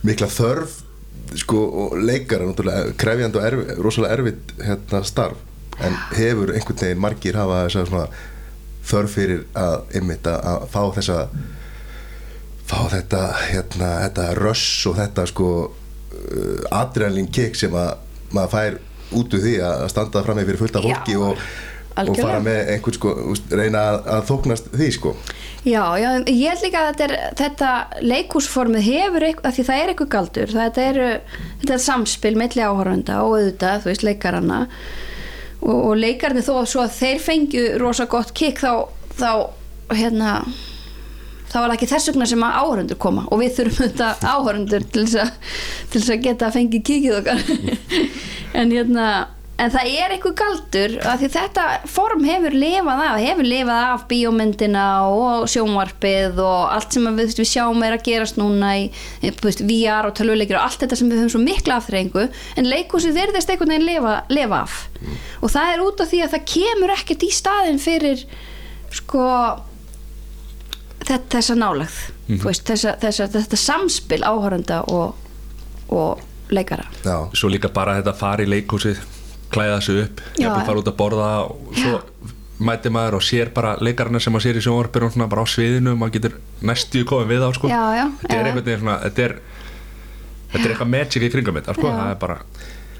[0.06, 0.78] mikla þörf
[1.36, 5.44] sko og náttúrulega krefjandi og erfi, rosalega erfitt hérna starf.
[5.78, 8.06] En hefur einhvern veginn margir hafa svona
[8.88, 11.18] þörf fyrir að einmitt að, fá þessa
[12.68, 17.96] fá þetta hérna þetta röss og þetta sko uh, adrenalin kick sem að
[18.34, 18.78] maður fær
[19.18, 21.16] út úr því að standa fram með fyrir fullt af Já, fólki
[21.98, 22.28] og, og algjörlega.
[22.28, 25.14] fara með einhvern sko reyna að, þóknast því sko.
[25.66, 27.72] Já, já ég held líka að þetta, er, þetta
[28.06, 30.54] leikúsformið hefur eitthvað, því það er eitthvað galdur.
[30.54, 31.02] Þetta er,
[31.60, 34.62] þetta er samspil milli áhörunda og auðvitað, þú veist, leikaranna
[35.58, 38.72] og, og leikarnir þó að að þeir fengju rosa gott kikk þá,
[39.18, 39.30] þá
[39.98, 40.40] hérna
[41.48, 43.24] þá það ekki þess vegna sem að áhörundur koma.
[43.32, 47.42] Og við þurfum þetta áhörundur til þess að, að geta að fengi kikið okkar.
[48.58, 49.08] En hérna
[49.58, 54.04] en það er eitthvað galdur að því þetta form hefur lifað af hefur lifað af
[54.10, 58.84] bíómyndina og sjónvarpið og allt sem við, við sjáum er að gerast núna í
[59.24, 62.70] þú veist, VR og tölvuleikir og allt þetta sem við höfum svo mikla afþreyingu en
[62.70, 64.78] leikúsið verðist einhvern veginn lifa, lifa af.
[65.42, 68.24] Og það er út af því að það kemur ekkert í staðin fyrir
[68.94, 69.26] sko
[71.02, 75.14] þetta, þessa nálegð mm veist, þessa, þessa, þetta samspil áhörunda og,
[75.90, 76.84] og leikara.
[77.02, 79.00] Já, svo líka bara þetta fara í leikhúsið
[79.54, 80.44] klæða sig upp, Já.
[80.48, 82.00] jafnvel fara út að borða og svo
[82.58, 85.92] mæti maður og sér bara leikarana sem maður sér í sjónvarpinu svona bara á sviðinu,
[85.96, 86.34] maður getur
[86.66, 87.68] næstu komið við á sko.
[87.70, 88.48] Já, já, þetta er já.
[88.50, 89.36] einhvern veginn svona þetta er,
[90.52, 91.86] þetta er eitthvað magic í kringum þetta sko.
[91.86, 91.96] Já.
[92.00, 92.38] það er bara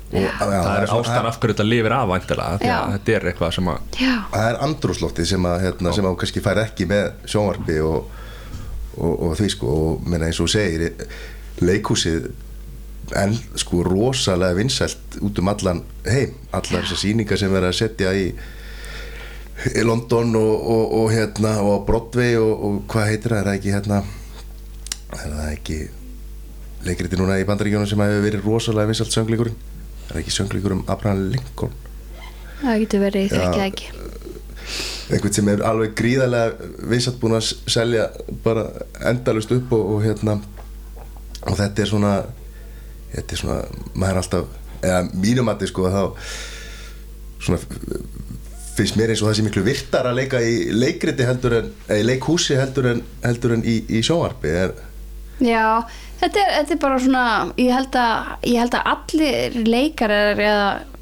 [0.09, 2.79] og, já, það er svona- ástæðan af hverju þetta lifir af væntilega Já.
[2.95, 6.21] þetta er eitthvað sem að já, það er andrúsloftið sem að hérna, sem að þú
[6.23, 8.15] kannski fær ekki með sjónvarpi og,
[8.97, 10.95] og, og því sko og menna eins og segir
[11.61, 12.31] leikhúsið
[13.17, 16.37] en sko rosalega vinsælt út um allan heim.
[16.53, 18.31] Allar þessar sýningar sem verða að setja í,
[19.73, 23.61] í London og, og, og hérna og Broadway og, og hvað heitir það, er það
[23.61, 24.03] ekki hérna
[25.17, 25.79] er það ekki
[26.87, 29.57] leikriti núna í bandaríkjónum sem hefur verið rosalega vinsælt söngleikurinn?
[30.09, 31.73] Er það ekki söngleikur um Abraham Lincoln?
[32.61, 33.91] Það getur verið, það ekki?
[35.09, 38.09] Einhvern sem er alveg gríðarlega vinsat búin að selja
[38.45, 38.67] bara
[39.09, 40.37] endalust upp og, og hérna.
[41.49, 42.13] Og þetta er svona
[43.15, 43.59] þetta er svona,
[43.95, 46.03] maður er alltaf eða mínum að þið sko þá
[47.39, 47.61] svona
[48.79, 52.03] finnst mér eins og það sé miklu virtar að leika í leikriti heldur en, eða
[52.03, 54.77] í leikhúsi heldur en, heldur en í, í sjónvarpi er,
[55.39, 55.87] Já,
[56.19, 57.25] þetta er, þetta er bara svona
[57.59, 60.98] ég held að, ég held að allir leikarar eða e,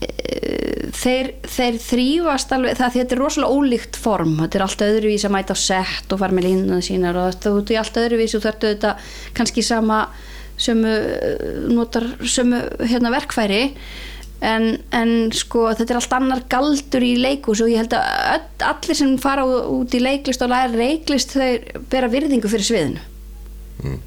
[0.00, 5.34] þeir, þeir þrýfast alveg, það þetta er rosalega ólíkt form, þetta er allt öðruvís að
[5.36, 8.44] mæta á sett og fara með línuna sínar og þetta ert í allt öðruvís og
[8.46, 8.92] þetta þetta
[9.36, 10.00] kannski sama
[10.60, 10.94] sömu,
[11.72, 13.62] notar sömu hérna verkfæri.
[14.40, 18.06] En, en sko þetta er allt annar galdur í leikus og ég held að
[18.38, 23.98] öll, allir sem fara út í leiklist og læra leiklist þau bera virðingu fyrir sviðinu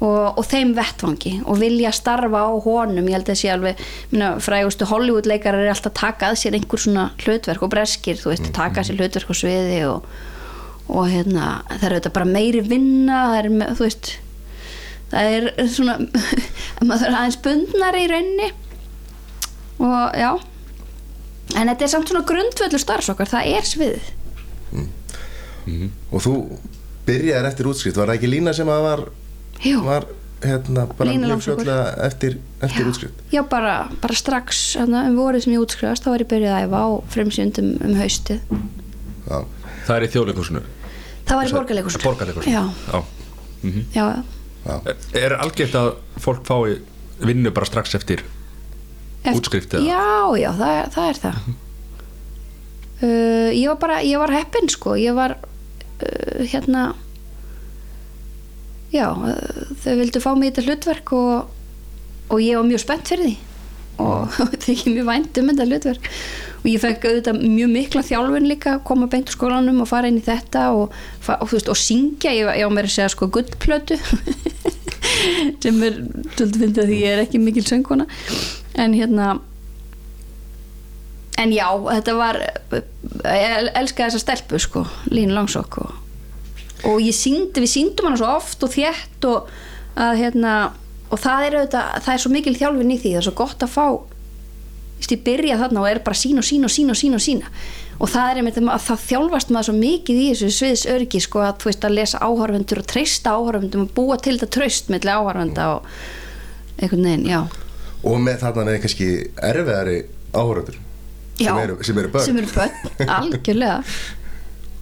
[0.00, 3.78] og, og þeim vettvangi og vilja starfa á honum ég held að sé alveg
[4.12, 8.18] minna, frægustu Hollywood leikarar er alltaf að taka að sér einhver svona hlutverk og breskir
[8.20, 10.04] þú veist, taka að sér hlutverk á sviði og,
[10.92, 14.12] og hérna, það er auðvitað bara meiri vinna það er, me- þú veist
[15.14, 15.96] það er svona
[16.90, 18.52] maður er aðeins bundnar í rauninni
[19.76, 20.30] og já.
[21.56, 24.06] En þetta er samt svona grundvöldur starfsokkar það er sviðið.
[26.10, 26.32] Og þú
[27.06, 29.02] byrjaðir eftir útskrift var það ekki Lína sem að var,
[29.64, 29.80] Jú.
[29.84, 30.06] var
[30.42, 32.88] hérna bara mjög fljótlega eftir, eftir Já.
[32.90, 36.52] útskrift Já, bara, bara strax hérna, um vorið sem ég útskrifast þá var ég byrjuð
[36.52, 38.40] að æfa á fremsjöndum um haustið
[39.30, 39.38] já,
[39.86, 40.62] Það er í þjóðleikusinu
[41.26, 43.02] Það var í Borgarleikusinu Já, Já.
[43.96, 44.22] já, já.
[44.66, 44.96] já.
[45.22, 45.92] Er algjört að
[46.22, 46.76] fólk fái
[47.26, 48.22] vinnu bara strax eftir
[49.24, 49.86] Eft- Útskrift eða?
[49.88, 51.40] Já, já, það, er- það er það
[53.02, 56.92] uh, Ég var bara, ég var heppin sko Ég var uh, hérna
[58.96, 61.52] Já, uh, þau vildu fá mig í þetta hlutverk og,
[62.32, 63.36] og ég var mjög spennt fyrir því.
[64.04, 66.10] Og það ekki mjög vænt um þetta hlutverk.
[66.62, 70.10] Og ég fekk auðvitað mjög mikla þjálfun líka að koma beint úr skólanum og fara
[70.10, 70.94] inn í þetta og,
[71.28, 73.98] og, veist, og syngja, ég, ég á mér að segja sko gullplötu
[75.62, 76.00] sem er
[76.34, 78.08] svolítið fyndið að því ég er ekki mikil söngkona.
[78.76, 79.36] En hérna
[81.40, 85.94] en já, þetta var ég elskaði þessa stelpu sko Línu Langsokk og,
[86.86, 89.48] og ég syngdi, við syngdum hana svo oft og þétt og
[89.96, 90.52] að hérna
[91.06, 93.64] og það er auðvitað, það er svo mikil þjálfin í því það er svo gott
[93.64, 93.86] að fá
[95.06, 97.50] ég byrja þarna og er bara sín og sín og sín og sín og sína
[97.96, 101.44] og það er einmitt að það þjálfast maður svo mikið í þessu sviðs örgi sko
[101.46, 105.12] að þú veist að lesa áhörfundur og treysta áhörfundum og búa til þetta tröst melli
[105.12, 105.86] áhörfunda og
[106.76, 107.40] einhvern veginn, já.
[108.04, 109.08] Og með þarna með kannski
[109.48, 110.02] erfiðari
[110.34, 110.82] áhöröndur
[111.36, 112.24] Já, sem sem eru börn.
[112.24, 113.80] Sem eru börn, algjörlega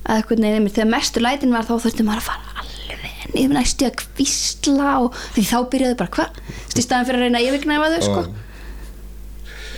[0.04, 3.86] að veginn einmitt, þegar mestu lætin var þá þurfti maður að fara alveg niður næstu
[3.88, 6.40] að kvísla og því þá byrjaði bara hvað
[6.78, 8.24] í staðan fyrir að reyna að yfirgnæfa þau sko.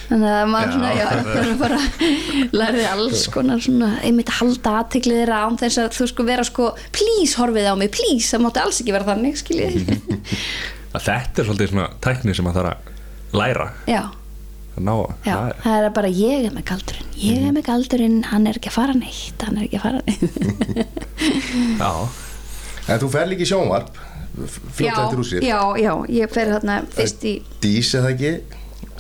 [0.07, 1.79] þannig að maður svona, já, það er- bara
[2.61, 6.45] lærði alls konar svona, einmitt að halda aðtiklið þeirra án þess að þú sko vera
[6.47, 9.75] sko please horfið á mig, please, það mátti alls ekki vera þannig skiljið
[10.97, 13.65] Þetta er svolítið svona tækni sem að þarf að læra.
[13.91, 14.03] Já,
[14.77, 18.59] ná já, það er- bara ég er með galdurinn, ég er með galdurinn hann er
[18.59, 20.27] ekki að fara neitt, hann er ekki að fara neitt.
[21.81, 21.93] Já,
[22.93, 23.97] en þú fer líka í sjónvarp
[24.37, 27.33] fljótlega eftir útskrift já, já, ég fer þarna fyrst í
[27.65, 28.33] Dís eða ekki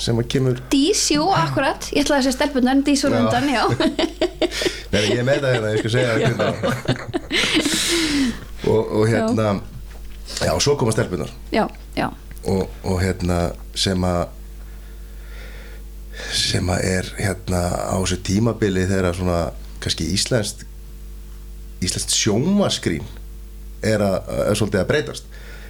[0.00, 3.18] sem að kemur Dís, jú, akkurat, ég ætlaði að segja stelpunar Dís var Já.
[3.20, 3.62] undan, já.
[4.92, 6.46] Nei, ég er með það hérna, ég skal segja það hvernig
[8.72, 9.48] og, og hérna
[10.40, 12.08] já, og svo koma stelpunar já, já,
[12.48, 13.38] og, og hérna
[13.76, 14.24] sem að
[16.32, 17.60] sem að er hérna
[17.92, 19.40] á þessu tímabili þegar svona
[19.84, 20.64] kannski íslenskt
[21.84, 23.04] íslenskt sjómaskrín
[23.84, 25.26] er, að, er svolítið að breytast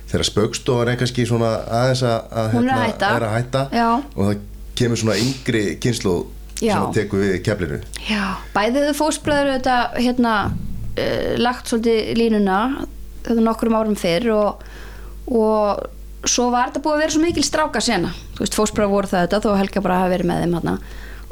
[0.07, 3.09] þegar spaukstofan er kannski svona aðeins að, að, Hún er að hætta.
[3.19, 3.89] er að hætta Já.
[4.15, 4.45] og það
[4.79, 6.15] kemur svona yngri kynslu
[6.63, 6.77] Já.
[6.77, 8.23] sem tekur við keflinu já
[8.55, 12.61] bæðið fósbræður þetta hérna uh, lagt svolítið línuna
[13.27, 14.63] þetta nokkrum árum fyrr og,
[15.27, 15.85] og
[16.31, 19.27] svo var þetta búið að vera svo mikil stráka sena þú veist, fósbræður voru það
[19.27, 20.75] þetta þó að Helga bara hafi verið með þeim hana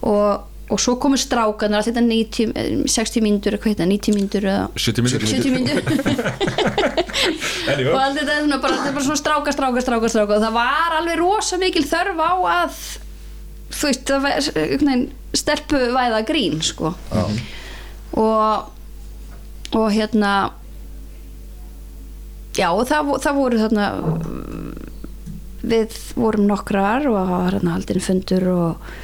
[0.04, 0.28] og,
[0.74, 4.64] og svo komu strákanar allt þetta 90, eh, 60 mínútur eitthvað heita, 90 mínútur eða
[4.76, 5.28] 70 mínútur.
[5.32, 5.82] 70 mínútur.
[7.64, 10.36] Og allt þetta er svona bara, er bara svona stráka, stráka, stráka, stráka.
[10.36, 12.80] Og það var alveg rosa mikil þörf á að
[13.72, 16.92] þú veist, það var einhvern veginn stelpu væða grín sko.
[17.14, 17.24] Já.
[18.20, 18.70] og
[19.74, 20.32] og hérna
[22.54, 23.86] já, það, það voru þarna
[25.64, 28.94] við vorum nokkrar og það var hérna haldin fundur og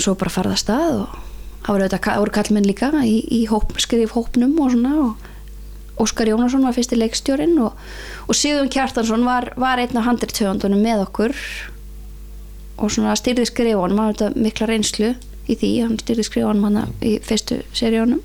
[0.00, 1.20] svo bara farða stað og
[1.66, 5.30] það voru, voru kallmenn líka í, í hóp, skrif hópnum og svona og
[5.94, 7.76] Óskar Jónasson var fyrsti leikstjórin og,
[8.26, 11.34] og Sigurðun Kjartansson var, var einn af handritöfundunum með okkur
[12.82, 15.12] og svona styrði skrifunum hann var mikla reynslu
[15.46, 18.22] í því hann styrði skrifunum hann í fyrstu seríunum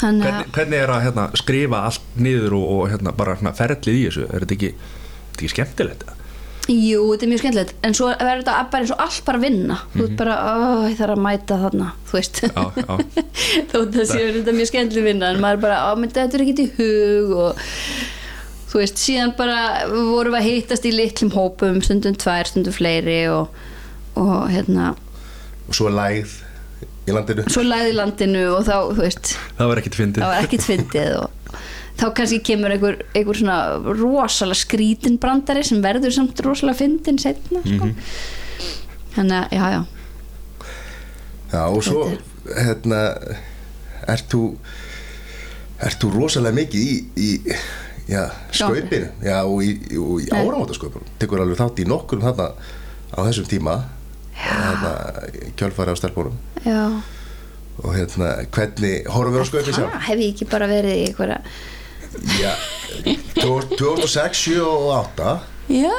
[0.00, 3.96] þannig hvernig, hvernig er að hérna, skrifa allt niður og, og hérna, bara hérna, ferlið
[3.96, 4.28] í þessu?
[4.28, 6.06] Er þetta ekki, þetta ekki skemmtilegt?
[6.66, 7.74] Jú, þetta er mjög skemmtilegt.
[7.86, 9.76] En svo verður þetta bara eins og allt bara vinna.
[9.92, 10.54] Þú ert bara, ó,
[10.88, 12.40] ég þarf að mæta þarna þú veist.
[12.42, 12.94] Já, já.
[13.70, 16.72] þó þetta sé þetta mjög skemmtileg vinna en maður bara, menn þetta er ekki í
[16.80, 17.62] hug og
[18.72, 19.60] þú veist, síðan bara
[19.92, 23.62] vorum við að hittast í litlum hópum stundum tvær, stundum fleiri og,
[24.18, 24.96] og hérna.
[25.70, 26.34] Og svo lægð
[27.06, 27.46] í landinu.
[27.52, 30.22] Svo læði landinu og þá, veist það var ekkert fyndið.
[30.22, 31.52] það var ekkert fyndið og
[31.96, 37.62] þá kannski kemur einhver, einhver svona rosalega skrítin brandari sem verður samt rosalega fyndin setna
[37.64, 37.92] sko.
[39.16, 39.82] þannig að, já, já.
[41.52, 42.08] Já, og svo
[42.50, 43.00] hérna
[44.10, 44.42] ert þú
[45.86, 47.30] ert þú rosalega mikið í, í
[48.10, 49.12] já, skaupinu?
[49.24, 50.40] Já, og í, í Nei.
[50.42, 52.50] áramótasköpun tekur alveg þátt í nokkur þarna
[53.14, 53.76] á þessum tíma.
[54.36, 54.90] Hérna,
[55.56, 56.34] kjölfari á stelpunum
[56.66, 56.80] já.
[57.84, 59.92] Og hérna, hvernig horfur á skaupin sjálf?
[59.92, 61.40] það hef ég ekki bara verið í einhverja
[62.40, 62.52] já,
[63.36, 65.34] 2006, 7 og 8
[65.66, 65.92] Já,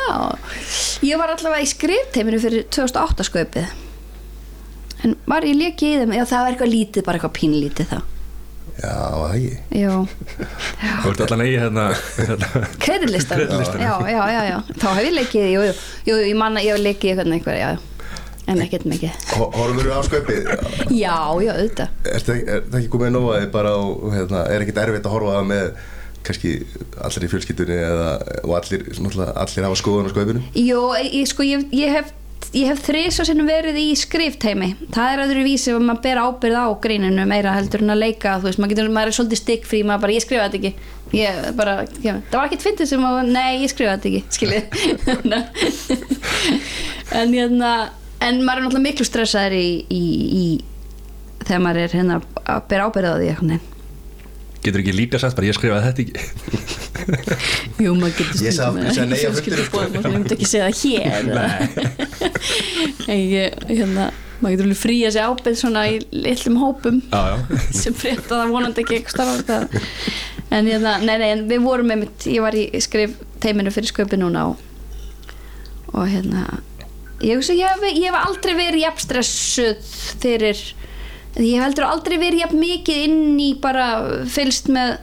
[1.04, 3.74] ég var allavega í skrifteiminu fyrir 2008 skaupið.
[5.04, 8.06] En var ég leki í þeim, já það var eitthvað lítið, bara eitthvað pínlítið það
[8.78, 9.82] Já, það ekki?
[9.82, 9.94] Jú,
[11.04, 11.86] Þú ert allan eigi hérna,
[12.18, 12.64] hérna.
[12.86, 13.44] Kreditlistan.
[13.82, 15.76] Já, já, já, já, þá hef ég lekið, jú, jú,
[16.10, 17.70] jú, ég manna, ég hef lekið eitthvað einhver, já,
[18.48, 19.16] en ekkert mikið.
[19.38, 20.52] Ho- Horfum við á skaupið?
[20.96, 21.96] Já, já, auðvitað.
[22.14, 23.82] Er það ekki komið nóaði bara á,
[24.18, 25.66] hérna, er ekkert erfitt að horfa það með
[26.28, 26.54] kannski
[27.08, 28.08] allir í fjölskyldunni eða,
[28.44, 30.42] og allir, allir hafa skoðun á skaupinu?
[30.60, 32.16] Jó, ég, sko, ég, ég hef
[32.56, 36.20] ég hef þrís og sinnum verið í skrifteimi það er öðru vísi ef maður ber
[36.22, 39.42] ábyrð á gríninu meira heldur en að leika þú veist, maður, getur, maður er svolítið
[39.42, 40.72] stikkfrí, maður bara, ég skrifa þetta ekki.
[41.18, 44.64] Ég bara, já, það var ekkert fyndið sem að, nei, ég skrifa þetta ekki, skiljið
[47.20, 47.72] en hérna
[48.26, 50.04] en maður er náttúrulega miklu stressaður í, í,
[50.42, 50.46] í
[51.46, 53.50] þegar maður er hérna að bera ábyrð á því eitthvað
[54.68, 56.16] Getur ekki líka sagt bara ég skrifaði þetta ekki.
[57.86, 59.32] Jú, maður getur Ég sagði- ég sagði nei á
[59.78, 61.12] og ég myndi ekki segja það hér.
[63.14, 64.10] En ég, hérna
[64.42, 67.62] maður getur alveg fría sig ábyrð svona í litlum hópum Já, já.
[67.74, 69.00] sem frétta það vonandi ekki
[69.48, 69.80] það
[70.48, 73.90] en hérna, nei, nei, en við vorum með mitt ég var í skrif teiminu fyrir
[73.92, 74.62] sköpi núna og,
[75.94, 76.46] og hérna
[77.26, 80.62] ég, ég, ég hef aldrei verið jafn stressuð fyrir
[81.38, 83.88] ég hef heldur aldrei verið jafn mikið inn í bara
[84.32, 84.98] fylst með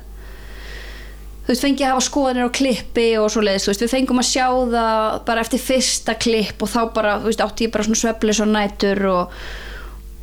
[1.44, 4.22] þú veist, fengið að hafa skoðanir á klippi og svo leiðis, þú veist, við fengum
[4.22, 7.84] að sjá það bara eftir fyrsta klipp og þá bara, þú veist, átti ég bara
[7.84, 9.42] svona sveflis og nætur og,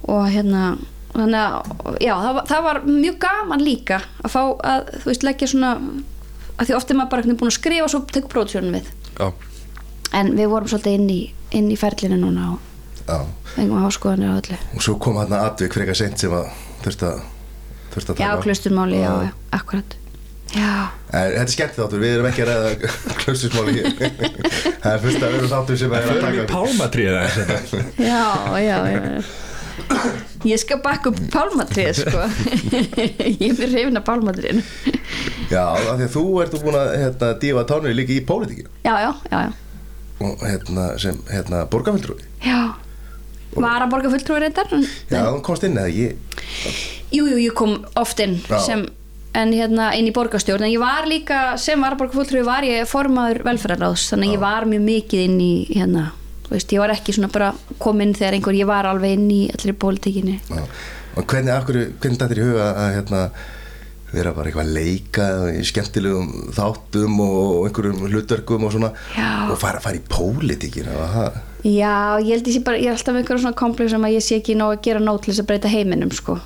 [0.10, 0.64] og hérna
[1.12, 5.52] þannig að, já, það það var mjög gaman líka að fá að, þú veist, leggja
[5.52, 5.72] svona
[6.56, 8.90] að því oft er maður bara veginn búin að skrifa og svo tekur prófisjónum við.
[9.18, 9.28] Já,
[10.18, 11.22] en við vorum svolítið inn í,
[11.58, 12.68] inn í ferlinu núna og
[13.08, 13.18] Já,
[13.56, 14.58] fengum að hafa skoðanir á öllu.
[14.78, 16.52] Og svo kom hann atvik frekar seint sem að
[16.86, 17.24] þurfti að
[17.92, 18.38] þurfti að já, taka.
[18.40, 18.44] á.
[18.46, 19.32] klusturmáli, já, Já.
[19.58, 19.96] akkurat.
[20.52, 20.72] Já,
[21.12, 22.92] En þetta er skemmt þáttur, við erum ekki að ræða
[23.24, 23.94] klustusmáli hér.
[24.82, 26.46] Það er fyrst að vera þáttur sem er að förum í taka.
[26.52, 27.82] pálmatrið aðeins hérna.
[28.12, 28.24] já,
[28.62, 29.24] já, já.
[30.52, 32.24] Ég skal bakka upp pálmatrið sko.
[33.32, 34.64] Ég er mér reyfin að pálmatriðinu
[35.52, 38.94] Já, af því að þú ert búin að hérna, dífa tánur líka í pólitíkinu já,
[39.04, 39.52] já, já, já
[40.30, 42.74] og hérna, sem hérna, borgarfjöldrúi Já,
[43.56, 44.72] var að borga fulltrúi reyndar
[45.12, 46.18] Já, hún komst inn eða ég
[47.12, 48.58] Jú, jú, ég kom oft inn Já.
[48.64, 48.86] sem,
[49.36, 50.64] en hérna inn í borgarstjórn.
[50.64, 54.36] En ég var líka, sem var að borga fulltrúi var ég formaður velferðarráðs þannig að
[54.38, 56.06] ég var mjög mikið inn í hérna
[56.52, 59.78] veist, ég var ekki svona bara komin þegar einhver, ég var alveg inn í allir
[59.80, 60.38] pólitíkinni.
[60.52, 60.64] Já.
[61.20, 61.52] Og hvernig,
[62.00, 63.22] hvernig er í huga að hérna,
[64.12, 68.92] vera bara eitthvað að leika í skemmtilegum þáttum og einhverjum hlutverkum og svona.
[69.16, 69.30] Já.
[69.48, 71.38] og fara, fara í pólitíkinu og það?
[71.62, 74.16] Já, ég held ég sé bara, ég er alltaf með einhverjum svona komplex sem að
[74.18, 76.40] ég sé ekki nóg að gera þess að breyta heiminum sko.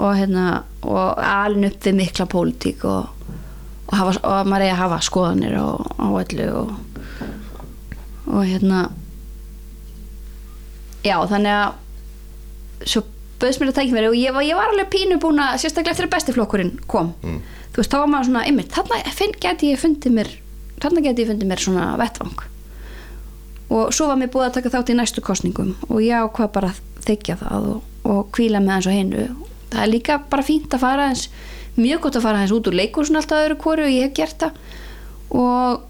[0.00, 0.46] Og hérna,
[0.88, 3.28] og alin upp við mikla pólitík og,
[3.90, 6.72] og, hafa, og maður eigi að hafa skoðanir á, á öllu og,
[8.32, 8.86] og hérna
[11.04, 13.02] já, þannig að svo
[13.42, 15.96] bauðst mér að tækja mér og ég var, ég var alveg pínu búin að sérstaklega
[15.96, 17.12] eftir að bestiflokkurinn kom.
[17.22, 17.42] Mm.
[17.72, 20.32] þú veist, þá var maður svona, einmitt, þarna geti ég fundið mér
[20.82, 22.42] þarna geti ég fundið mér svona vettvang.
[23.72, 26.72] Og svo var mér búið að taka þátt í næstu kostningum og ég ákvað bara
[26.72, 29.26] að þykja það og, og kvíla með hans og hennu
[29.72, 31.28] það er líka bara fínt að fara eins
[31.78, 34.42] mjög gott að fara eins út úr leikursun alltaf öðru kóru og ég hef gert
[34.42, 34.58] það.
[35.32, 35.86] Og,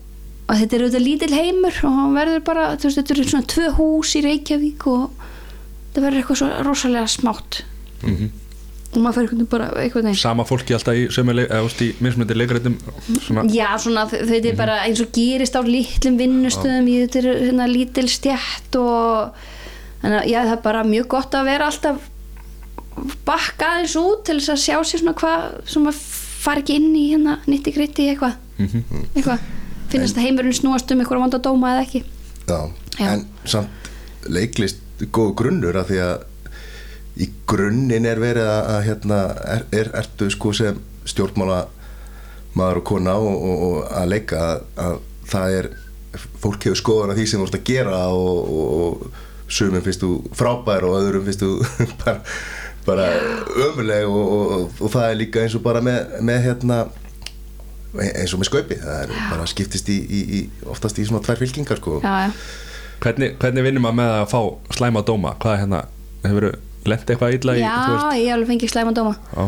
[0.47, 3.51] og þetta er auðvitað lítill heimur og hann verður bara, þú veist, þetta eru svona
[3.51, 5.25] tvö hús í Reykjavík og
[5.93, 7.63] það verður eitthvað svo rosalega smátt.
[8.93, 11.63] Og maður fyrir einhvern veginn bara eitthvað neginn Sama fólki alltaf í sömu leik, eða,
[11.65, 12.75] veist, í mismunandi leikrættum
[13.25, 17.29] svona, Já, svona þetta er bara eins og gerist á litlum vinnustöðum í þetta er
[17.47, 19.39] hérna lítil stjætt og
[20.03, 22.05] þannig að já, það er bara mjög gott að vera alltaf
[23.25, 26.05] bakka aðeins út til þess að sjá sér svona hvað sem að
[26.43, 28.37] fara ekki inn í hérna nýtti gritti eitthvað.
[29.15, 29.47] Eitthvað,
[29.93, 32.03] finnast að heimurinn snúast um eitthvað vanda dóma eða ekki.
[32.45, 32.59] Já,
[32.99, 33.07] Já.
[33.15, 36.29] en samt leiklist góð grunnur af því að
[37.23, 39.21] í grunninn er verið að, að hérna,
[39.55, 41.67] er, er, ertu sko sem stjórnmála
[42.57, 44.97] maður og kona og, og, og að leika að, að
[45.33, 45.69] það er
[46.43, 50.05] fólk hefur skoðan að því sem þú ert að gera og, og, og sumum finnst
[50.05, 51.53] þú frábær og öðrum finnst þú
[52.03, 52.19] bara,
[52.89, 53.07] bara
[53.69, 56.83] ömuleg og, og, og það er líka eins og bara með, með hérna
[57.93, 61.41] eins og með skaupi það er bara skiptist í, í, í oftast í svona tvær
[61.43, 62.01] fylkingar sko.
[62.05, 62.71] Já, já
[63.03, 64.41] hvernig, hvernig vinnum maður með að fá
[64.79, 65.35] slæma dóma?
[65.43, 65.83] Hvað er hérna,
[66.27, 66.49] hefur
[66.89, 69.15] lent eitthvað illa í, Já, þú ég hef alveg fengið slæma dóma.
[69.35, 69.45] Já,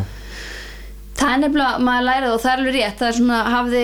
[1.15, 2.97] Það er nefnilega, maður lærið og það er alveg rétt.
[2.99, 3.83] Það er svona, hafði,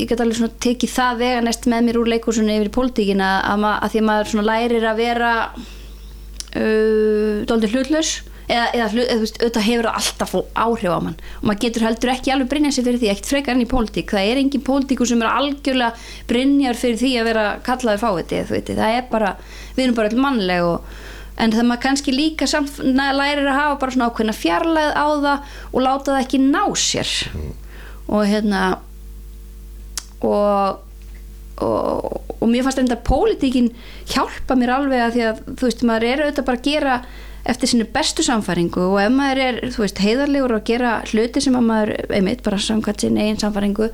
[0.00, 3.28] ég get alveg svona tekið það vega næst með mér úr leikúsunni yfir í pólitíkina
[3.52, 8.10] að, að því að maður svona lærir að vera uh, dóldi hlutlaus
[8.50, 11.18] eða, eða, veist, auðvitað hefur það alltaf áhrif á mann.
[11.40, 14.14] Og maður getur heldur ekki alveg brynja sig fyrir því ekkert frekar enn í pólitík,
[14.14, 18.74] það er engin pólitíkur sem er algjörlega brynjar fyrir því að vera kallaður fáviti, veit,
[18.74, 19.32] það er bara
[19.76, 20.92] við erum bara all mannleg og
[21.40, 25.56] en það maður kannski líka samt lærir að hafa bara svona ákveðna fjarlæð á það
[25.70, 27.16] og láta það ekki ná sér.
[28.10, 28.62] Og hérna
[30.20, 30.86] og
[31.60, 33.70] og, og mér fannst enda pólitíkin
[34.08, 36.94] hjálpa mér alveg að því að þú veist, maður er auðvitað bara að gera
[37.48, 41.56] eftir sinni bestu samfæringu og ef maður er, þú veist, heiðarlegur að gera hluti sem
[41.56, 43.88] að maður, einmitt, bara samkvæmt sinni eigin samfæringu,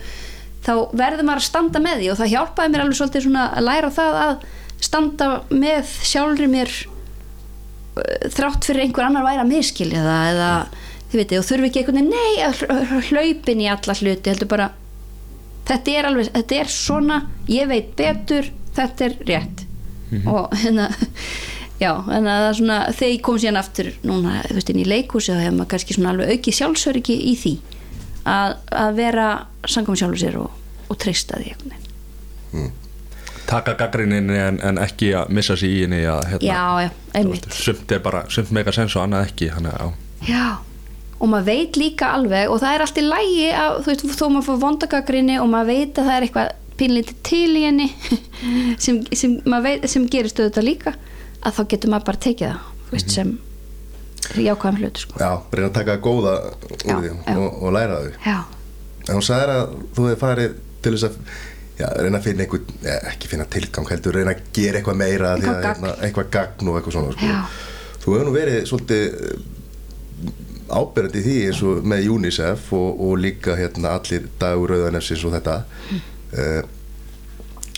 [0.66, 3.68] þá verður maður að standa með því og það hjálpaði mér alveg svolítið svona að
[3.68, 4.48] læra það að
[4.86, 10.50] standa með sjálfri mér uh, þrátt fyrir einhver annar væri að miskilja það eða,
[11.12, 14.72] þið veitir, og þurfi ekki einhvern veginn, nei, að hlaupin í alla hluti, heldur bara
[15.66, 17.20] þetta er alveg, þetta er svona
[17.50, 19.62] ég veit betur, þetta er rétt.
[20.30, 20.90] Og hérna
[21.80, 24.82] já, en að það er svona, þegar ég kom síðan aftur núna, þú veist, inn
[24.82, 27.54] í leikhúsi þá hefur maður kannski svona alveg aukið sjálfsöryggi í því
[28.26, 29.28] að, að vera
[29.68, 30.58] sangum sjálfur sér og,
[30.88, 32.74] og treysta því einhvern veginn.
[33.46, 37.50] taka gaggrinnin en, en ekki að missa sig í henni að hérna, já, já, einmitt
[37.54, 39.90] sumt er bara, sumt meika sens og annað ekki þannig já.
[40.26, 40.46] Já,
[41.20, 44.24] og maður veit líka alveg og það er allt í lægi að, þú veist, þó
[44.26, 47.86] maður fór vondagagrinni og maður veit að það er eitthvað pínlítið til í henni
[48.84, 50.96] sem, sem, veit, sem gerist auðvitað líka
[51.46, 53.34] að þá getur maður bara tekið það veist, sem
[54.36, 55.18] jákvæðum hlutu sko.
[55.22, 56.32] Já, reyna að taka góða
[56.66, 58.38] úr Já, því og, og læra þau Já,
[59.06, 61.18] En hún sagði að þú hefði farið til þess að
[61.78, 65.34] já, reyna að finna einhvern, ja, ekki finna tilgang heldur, reyna að gera eitthvað meira
[65.36, 65.84] því Eitthvað að, gagn.
[65.84, 67.28] hérna, eitthvað gagn og eitthvað svona sko.
[68.02, 69.04] Þú hefur nú verið svolítið
[70.66, 75.60] ábyrjandi því eins og með UNICEF og, og líka hérna, allir dagur rauðanefsins og þetta
[75.92, 76.72] mm.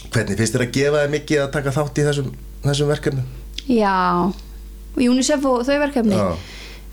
[0.08, 2.30] Hvernig finnst þér að gefa þér mikið að taka þátt í þessum,
[2.64, 3.26] þessum verkefnum?
[3.68, 3.94] Já.
[4.98, 6.16] UNICEF og þau verkefni?
[6.18, 6.28] Já.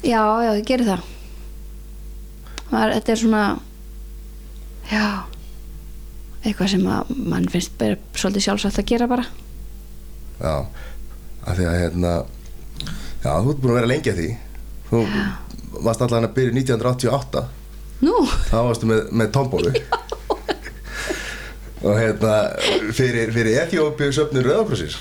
[0.04, 1.08] já, já, það gerir það.
[2.76, 3.44] Þetta er svona
[4.92, 5.06] já
[6.46, 9.26] eitthvað sem að mann finnst bara svolítið sjálfsagt að gera bara.
[10.38, 10.56] Já,
[11.46, 12.16] af því að hérna
[13.26, 14.28] Já, þú ert búin að vera lengi að því.
[14.90, 15.00] Þú
[15.86, 17.46] varst allan að byrja 1988
[18.06, 18.16] Nú,
[18.50, 19.72] þá varstu með, með tombólu
[21.86, 22.36] og hérna
[22.96, 24.98] fyrir, fyrir Ethjópiu söfnur Rauðakrossins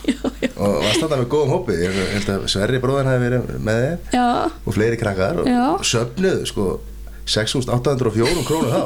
[0.57, 1.76] og varst þetta með góðum hópi.
[1.82, 3.96] Ég held að Sverri bróðan hafi verið með þér.
[4.14, 4.26] Já.
[4.64, 5.40] Og fleiri krakkar.
[5.42, 5.62] Og Já.
[5.94, 6.66] söfnuðu sko
[7.24, 8.82] 6.804 krónur þá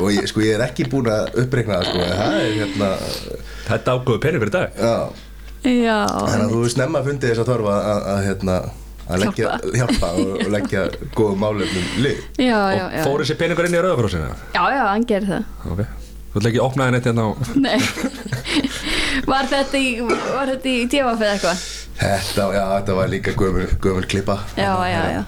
[0.00, 2.88] og ég, sko, ég er ekki búin að uppreikna það sko, en það er hérna
[3.68, 4.78] þetta ágóðu penni fyrir dag.
[4.80, 4.94] Já,
[5.64, 8.56] Já, þannig að þú snemma fundið þess að þorfa að, að, að hérna
[9.04, 10.10] að leggja, hjálpa.
[10.16, 10.82] og, og leggja
[11.16, 12.24] góðum málefnum lið.
[12.40, 13.02] Já, já, og já.
[13.04, 15.46] fór þessi peningur inn í rauðafrósina Já, já, hann gerir það.
[15.74, 15.84] Ok,
[16.32, 17.78] þú ætla ekki að opna henni hérna á Nei
[19.28, 21.64] Var þetta í, þetta í eða eitthvað?
[21.94, 24.38] Þetta, já, þetta var líka gömul, gömul klippa.
[24.58, 25.22] Já, já, já.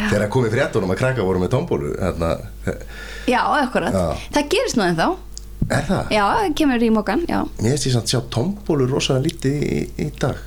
[0.00, 2.30] Þegar að komið fréttunum að krakka voru með tombólu hérna,
[3.28, 3.94] Já, akkurat.
[3.94, 4.28] Já.
[4.36, 5.08] Það gerist nú ennþá.
[5.70, 6.12] Er það?
[6.14, 7.40] Já, það kemur í mókan, já.
[7.60, 10.40] Mér finnst ég samt sjá tombólu rosalega lítið í, í dag.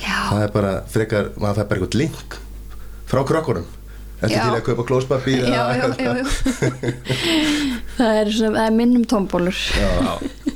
[0.00, 2.38] Já, Það er bara frekar, maður fær bara eitthvað link
[3.08, 3.68] frá krökkunum.
[4.24, 4.44] Ertu Já.
[4.46, 6.24] til að kaupa klóspapír já, já, já, já.
[7.98, 10.14] Það er, það er minnum tómbólur Já,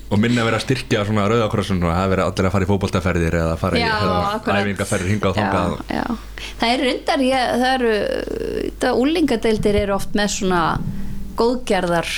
[0.09, 2.64] og minna að vera að styrkja svona rauðakrossun og það er verið allir að fara
[2.64, 4.62] í fótboltaferðir eða að fara í Já, hérna, akkurat.
[4.64, 6.04] æfingaferðir hinga og þangað já, já.
[6.59, 7.94] Það er reyndar, ég, það eru
[8.84, 10.62] það úlingadeildir eru oft með svona
[11.38, 12.09] góðgerðar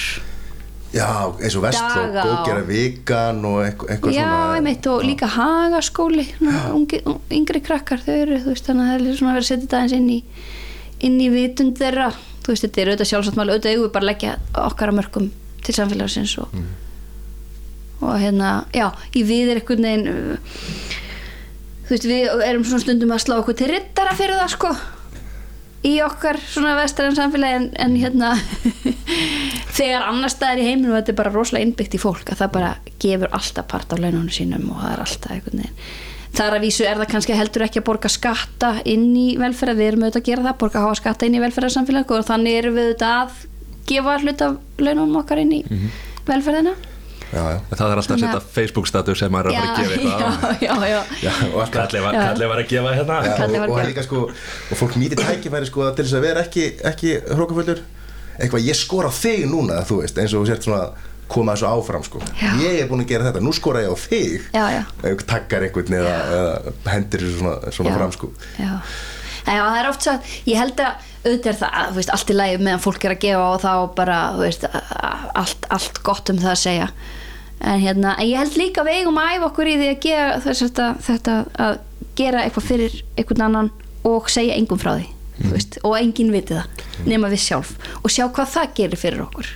[0.90, 1.06] já
[1.38, 4.56] eins og vestló, Daga og- góðgera vikan og eitthvað, Já, svona.
[4.56, 9.10] einmitt og líka hagaskóli svona ungi, yngri krakkar þau eru, þú veist, þannig að það
[9.12, 10.24] er svona verið að setja þetta aðeins inn í
[11.00, 12.10] inn í vitund þeirra.
[12.44, 14.32] Þú veist, þetta er auðvitað sjálfsagt máli auðvitað við bara að leggja
[14.66, 15.30] okkar að mörgum
[15.64, 16.48] til samfélagsins og,
[18.00, 20.62] og hérna, já, í við er einhvern veginn uh,
[21.88, 24.74] þú veist, við erum svona stundum að slá okkur til rittara fyrir það, sko
[25.86, 28.34] í okkar svona vestræðan samfélagi en, en hérna
[29.78, 32.70] þegar annar staðar í heiminum þetta er bara rosalega innbyggt í fólk að það bara
[33.00, 35.78] gefur alltaf part af laununum sínum og það er alltaf einhvern veginn.
[36.30, 39.88] Þar að vísu er það kannski heldur ekki að borga skatta inn í velferð, við
[39.88, 42.90] erum auðvitað að gera það borga háa skatta inn í velferðarsamfélag og þannig erum við
[42.90, 43.40] auðvitað að
[43.90, 45.62] gefa hlut af laununum okkar inn í
[46.28, 46.76] velferðina
[47.30, 49.70] Já, já, það er alltaf að setja að- Facebook status sem maður er að fara
[49.70, 50.50] að gefa eitthvað á.
[50.66, 52.22] já, já, já, já og alltaf Kalli var, Já.
[52.30, 55.68] Kalli var að gefa hérna og, var og, að- líka sko og fólk nýtir tækifæri
[55.70, 57.82] sko til þess að vera ekki, ekki hrókafullur
[58.40, 60.82] eitthvað ég skora þig núna þú veist eins og þú sért svona
[61.30, 62.50] koma þessu áfram sko Já.
[62.58, 64.82] ég er búin að gera þetta, nú skora ég á þig já, já.
[65.12, 68.72] ef takkar einhvern eða, eða hendir þessu svona, svona Já, fram sko já.
[69.46, 70.16] Já, það er oft svo
[70.50, 73.22] ég held að auðvitað er það þú veist, allt í lagi meðan fólk er að
[73.22, 74.66] gefa og þá bara þú veist,
[75.44, 76.90] allt, allt gott um það að segja
[77.60, 80.40] en hérna, en ég held líka við eigum að æfa okkur í því að gera
[80.44, 81.78] þess að þetta að
[82.20, 83.72] gera eitthvað fyrir einhvern annan
[84.08, 85.08] og segja engum frá því
[85.40, 87.72] þú veist, og enginn viti það nema við sjálf.
[88.04, 89.48] Og sjá hvað það gerir fyrir okkur.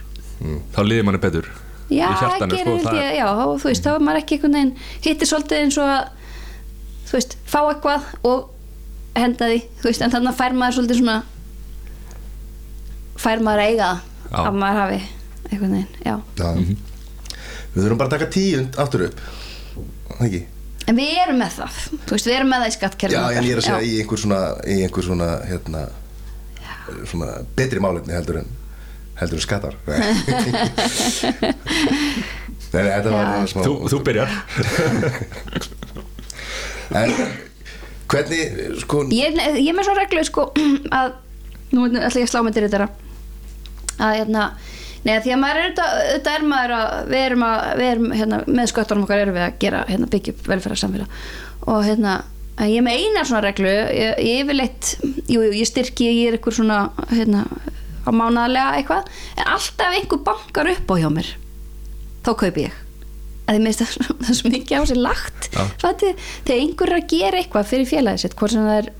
[0.74, 1.50] Þá liðir manni betur
[1.92, 4.56] Já, það sko, gerir held ég, já, og þú veist, þá er maður ekki einhvern
[4.56, 4.70] veginn
[5.04, 6.06] hittir svolítið eins og að
[7.04, 11.00] þú veist, fá eitthvað og henda því, þú veist, en þannig að fær maður svolítið
[11.02, 11.18] svona
[13.20, 13.90] fær maður að eiga
[14.30, 14.98] það að maður hafi
[15.50, 16.16] einhvern veginn, já.
[16.40, 16.48] Já.
[17.74, 19.18] Við þurfum bara að taka tíund aftur upp
[20.14, 20.42] Það ekki?
[20.84, 23.46] en við erum með það, þú veist, við erum með það í skattkerfinu Já, en
[23.48, 23.86] ég er að segja Já.
[23.88, 25.80] í einhver svona, í einhver svona, hérna,
[27.08, 28.50] svona betri málefni heldur en,
[29.22, 29.74] heldur en skattar.
[32.74, 33.46] Nei, Nei, þetta var Já.
[33.54, 33.62] smá.
[33.64, 34.30] þú, þú byrjar
[37.00, 37.10] En
[38.12, 38.42] hvernig,
[38.84, 40.42] sko, ég, ég er með svo reglu sko
[41.00, 41.14] að
[41.74, 42.88] nú ætla ég að slá með til þetta
[44.04, 44.42] að hérna
[45.04, 48.38] Nei, því að maður er auðvitað, er maður að við erum, að, við erum hérna,
[48.48, 51.18] með sköttunum okkar erum við að gera, hérna, byggja upp velferðarsamfélag.
[51.74, 52.14] Og hérna,
[52.56, 54.92] að ég er með eina svona reglu, ég, ég yfirleitt
[55.28, 56.78] jú, jú, ég styrki, ég er eitthvað svona
[57.10, 57.44] hérna,
[58.04, 61.30] á mánaðlega eitthvað en alltaf einhver bankar upp á hjá mér
[62.24, 62.80] þá kaupi ég.
[63.44, 67.08] Að því minnst það, það er svo mikið á sér lagt þegar einhver er að
[67.12, 68.90] gera eitthvað fyrir félagið sitt, hvort sem það er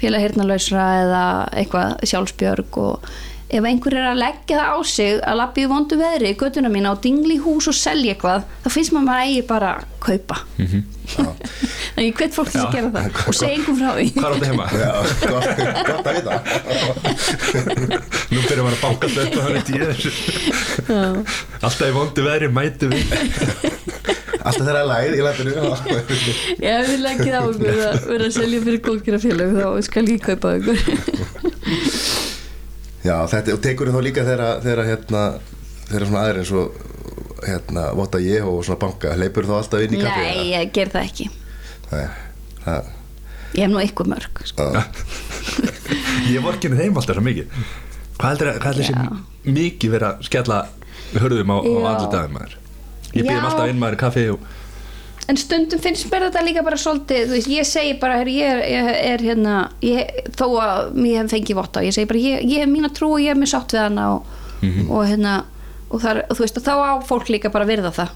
[0.00, 1.24] félag hirnalausra eða
[1.60, 3.08] eitthvað sjálfsbjörg og
[3.52, 6.70] ef einhver er að leggja það á sig að lappi í vondu veðri í göttuna
[6.72, 10.36] mína og dingli hús og selja eitthvað þá finnst maður maður eigi bara að kaupa.
[11.94, 14.06] Þannig ég hvet fólk til að gera það og segja einhver frá því.
[14.16, 14.66] Hvað er þetta heima?
[14.80, 14.90] já,
[15.30, 15.48] gott,
[15.90, 16.34] gott að vita.
[18.32, 19.82] nú byrjar maður að banka alltaf upp að hann er tíð
[21.60, 23.04] alltaf í vondu veðri mætu við.
[24.44, 25.52] Alltaf þeirra læð í landinu.
[26.58, 30.20] Já, við leggja það á ykkur að vera að selja fyrir góðgerafélag þá skal ég
[30.24, 30.78] kaupa ykkur
[33.04, 35.22] Já, þetta, og tekur þá líka þeirra, þeirra, hérna,
[35.90, 36.82] þeirra svona aðri eins og,
[37.44, 40.24] hérna, votta ég og svona banka, leipur þá alltaf inn í kaffi?
[40.24, 41.28] Nei, ég ger það ekki
[41.90, 42.06] Nei,
[42.64, 42.92] það,
[43.54, 44.70] Ég hef nú eitthvað mörg sko.
[46.32, 47.60] ég vorkinu þeim alltaf svo mikið
[48.18, 50.58] hvað heldur þessi mikið verið að skella
[51.14, 51.86] hörðum á, á Já.
[51.92, 52.56] andlitaðin maður
[53.14, 54.46] ég býðum alltaf inn maður kaffi og
[55.28, 58.44] En stundum finnst mér þetta líka bara svolítið, þú veist, ég segi bara, her, ég,
[58.44, 62.42] er, ég er hérna, ég, þó að ég hef fengið votta, ég segi bara, ég,
[62.44, 64.26] ég hef mína trú og ég hef mér sátt við hana og,
[64.90, 65.36] og hérna,
[65.88, 68.12] og, þar, og þú veist, og þá á fólk líka bara virða það.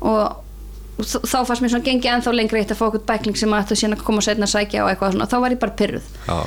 [0.00, 0.40] Og,
[0.96, 3.52] og þ- þá fannst mér svona gengið ennþá lengri eitt að fá okkur bækling sem
[3.52, 5.76] að þetta síðan að koma setna að sækja og eitthvað svona, þá var ég bara
[5.82, 6.08] pyrruð.
[6.28, 6.40] já,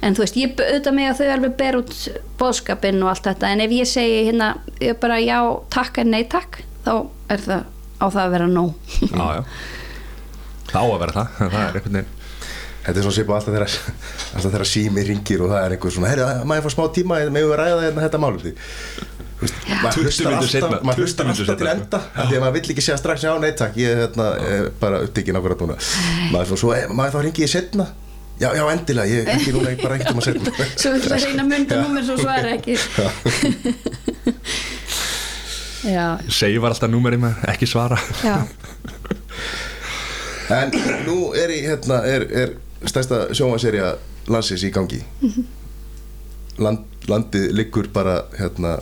[0.00, 1.94] En þú veist, ég auðvitað mig að þau alveg ber út
[2.38, 4.52] bóðskapinn og allt þetta, en ef ég segi hérna,
[4.84, 5.40] ég bara já,
[5.74, 6.92] takk en nei takk, þá
[7.34, 7.64] er það
[7.98, 8.72] á það að vera nóg.
[9.02, 9.42] já, já.
[10.68, 11.28] Það á að vera það.
[11.38, 12.14] Það er einhvern veginn
[12.88, 13.72] Þetta er svona svipa alltaf þegar
[14.38, 17.44] alltaf þegar sími ringir og það er einhver svona herri, maður fá smá tíma, með
[17.44, 18.52] við ræða hérna þetta máli því
[19.38, 22.38] Þú veist, maður 20 hlustar alltaf, seinna, maður 20 hlustar alltaf til enda af því
[22.38, 25.36] að maður vill ekki segja strax já, nei takk ég er hérna, er bara upptekinn
[25.38, 25.76] ákvæða núna.
[26.32, 27.86] Maður, svo, svo, eh, maður þá ringi ég setna
[28.40, 31.28] já, já, endilega, ég ringi núna ég bara ekkert um að setna Svo vil það
[31.28, 32.78] reyna mynda númer svo svara ekki
[36.32, 37.98] segi var alltaf númerið maður, ekki svara.
[40.48, 40.72] En
[41.04, 42.52] nú er í, hérna, er, er
[42.88, 43.90] stærsta sjónvaserja
[44.32, 45.02] landsins í gangi.
[46.58, 48.78] Land, Landið liggur bara, hérna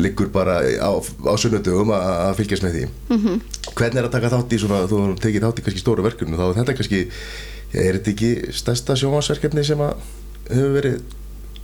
[0.00, 2.82] liggur bara á, á sunnudögum að að fylgjast með því.
[3.10, 3.40] -hmm.
[3.74, 6.46] Hvernig er að taka þátt í svona, þú tekið þátt í kannski stóru verkefni þá
[6.48, 7.00] er þetta kannski,
[7.72, 9.94] ja, er þetta ekki stærsta sjónvarsverkefni sem að
[10.48, 11.00] hefur verið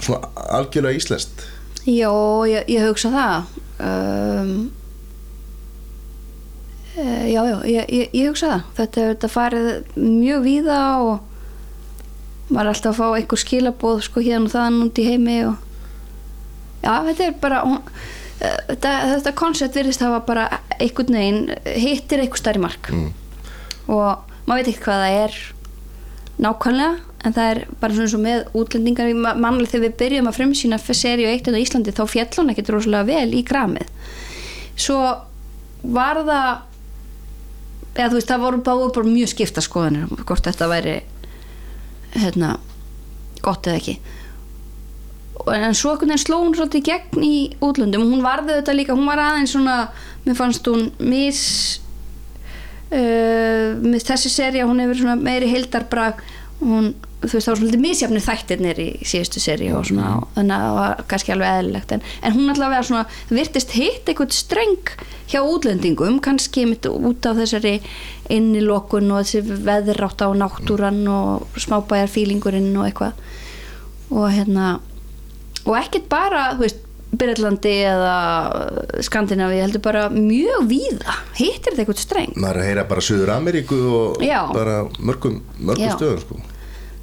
[0.00, 0.28] svona
[0.58, 1.46] algjörlega íslenskt
[1.86, 3.54] Jó, ég, ég hugsa það.
[3.78, 4.52] Um,
[6.96, 8.66] e, Já, já, ég, ég, ég hugsa það.
[8.78, 14.22] Þetta hefur þetta farið mjög víða og maður er alltaf að fá einhver skilabóð sko
[14.22, 15.56] hérna og þaðan út í heimi og
[16.82, 17.80] já, þetta er bara hún,
[18.38, 20.46] þetta, þetta koncept virðist hafa bara
[20.78, 21.42] einhvern veginn
[21.74, 22.90] hittir einhver stærri mark.
[22.90, 23.10] Mm.
[23.90, 25.36] og maður veit ekki hvað það er
[26.46, 29.10] nákvæmlega en það er bara svona eins og með útlendingar.
[29.18, 32.72] Ma- mannlega þegar við byrjum að frumsýna seríu eitt á Íslandi þá fjall hún ekkert
[32.74, 33.90] rosalega vel í gramið.
[34.78, 35.00] Svo
[35.82, 36.50] var það
[37.96, 40.96] eða þú veist það voru bara, bara mjög skipta skoðanir um hvort þetta væri
[42.16, 42.56] hérna
[43.44, 43.96] gott eða ekki.
[45.52, 48.04] En svo einhvern veginn sló hún svolítið gegn í útlöndum.
[48.06, 49.76] Og hún varði þetta líka, hún var aðeins svona
[50.24, 51.42] mér fannst hún mis
[52.90, 56.22] uh, með þessi seria hún hefur meiri heildarbrag.
[56.62, 60.56] Hún, þú veist, það var svolítið misjafnir þættirnir í síðustu seri og svona og þannig
[60.56, 61.94] að það var kannski alveg eðlilegt.
[61.96, 64.92] En, en hún allavega svona, það virtist hitt eitthvað streng
[65.32, 67.76] hjá útlendingum kannski mitt út af þessari
[68.32, 73.22] innilokun og þessi veðrátt á náttúran og smábæjarfílingurinn og eitthvað.
[74.12, 74.74] Og hérna
[75.66, 76.82] og ekkert bara, þú veist
[77.16, 78.14] Byrjallandi eða
[79.06, 81.14] Skandinavi heldur bara mjög víða.
[81.38, 82.34] Hittir þetta eitthvað streng.
[82.36, 84.40] Maður að heyra bara Suður Ameríku og Já.
[84.52, 86.40] bara mörgum, mörgum stöðum sko.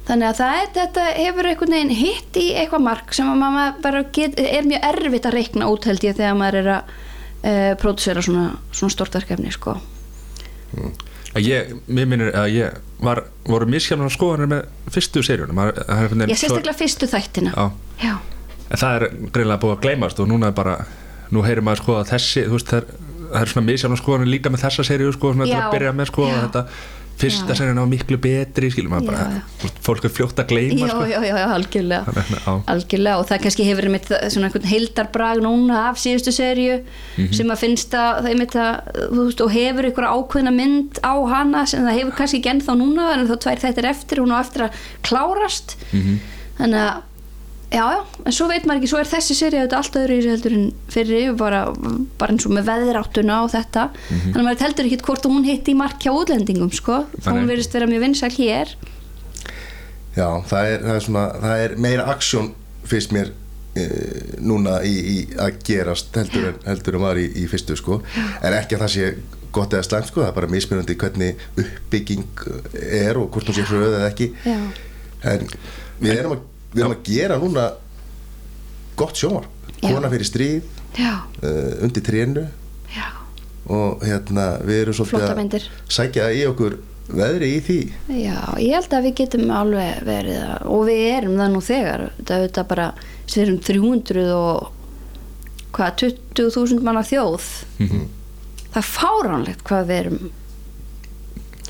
[0.08, 4.68] Þannig að það þetta hefur einhvern veginn hitt í eitthvað mark sem að get, er
[4.68, 6.94] mjög erfitt að reikna út held ég þegar maður er að
[7.44, 9.78] uh, pródusera svona, svona stort verkefni sko.
[11.34, 15.60] Að ég, mér minnir að ég var, voru miskjafnar skoðanir með fyrstu seríunum.
[15.64, 17.54] Er ég sérstaklega fyrstu þættina.
[17.54, 18.14] Já, já,
[18.68, 20.76] en það er greinlega búið að gleymast og núna er bara,
[21.34, 24.30] nú heyrir maður sko að þessi, þú veist, það er, það er svona misjafna skoðanir
[24.30, 26.36] líka með þessa seríu sko, svona til Já, að byrja með sko, já.
[26.46, 26.64] þetta
[27.20, 29.42] fyrsta seríun á miklu betri, skilur maður bara,
[29.86, 31.04] fólk er fljótt að gleyma já, sko.
[31.06, 35.78] já, já, algjörlega Þannig, að, algjörlega og það kannski hefur einmitt svona einhvern heildarbrag núna
[35.90, 36.80] af síðustu serju
[37.16, 37.32] Mhm.
[37.38, 41.14] sem að finnst að það einmitt að þú veist og hefur einhverja ákveðna mynd á
[41.30, 44.38] hana sem það hefur kannski ekki ennþá núna en þá tvær þættir eftir hún á
[44.42, 44.72] eftir að
[45.06, 46.18] klárast Mhm.
[46.58, 47.02] þannig að
[47.72, 50.20] já, já, en svo veit maður ekki, svo er þessi serja þetta allt öðru í
[50.22, 51.62] þessu heldur en fyrir bara,
[52.18, 54.32] bara eins og með veðráttuna og þetta Mhm.
[54.32, 57.46] þannig að maður heldur ekki hvort hún hitti í mark hjá útlendingum sko, þá hún
[57.46, 57.50] Nei.
[57.54, 58.74] verðist vera mjög vinsæl hér
[60.14, 62.52] Já, það er, það er, svona, það er meira aksjón
[62.86, 63.32] fyrst mér
[63.74, 63.86] e,
[64.38, 67.96] núna í, í að gerast heldur en, heldur en var í, í fyrstu sko.
[68.42, 69.08] en ekki að það sé
[69.54, 70.20] gott eða slæmt sko.
[70.22, 72.44] það er bara mismunandi hvernig uppbygging
[73.02, 74.58] er og hvort hún sé hröð eða ekki já,
[75.34, 75.48] en
[76.00, 76.44] við erum að,
[76.74, 77.66] við erum að gera núna
[78.98, 79.48] gott sjómar
[79.84, 80.66] kona fyrir stríð
[81.00, 82.46] uh, undir trénu.
[82.94, 83.06] Já.
[83.64, 86.78] Og hérna við erum svolítið að sækja í okkur
[87.14, 87.78] veðri í því.
[88.16, 92.04] Já, ég held að við getum alveg verið að, og við erum það nú þegar.
[92.20, 92.86] Þetta er bara,
[93.28, 94.70] við erum 300 og
[95.74, 96.06] hvað,
[96.36, 97.50] 20.000 manna þjóð.
[97.82, 98.06] Mhm.
[98.74, 100.30] það er fáránlegt hvað við erum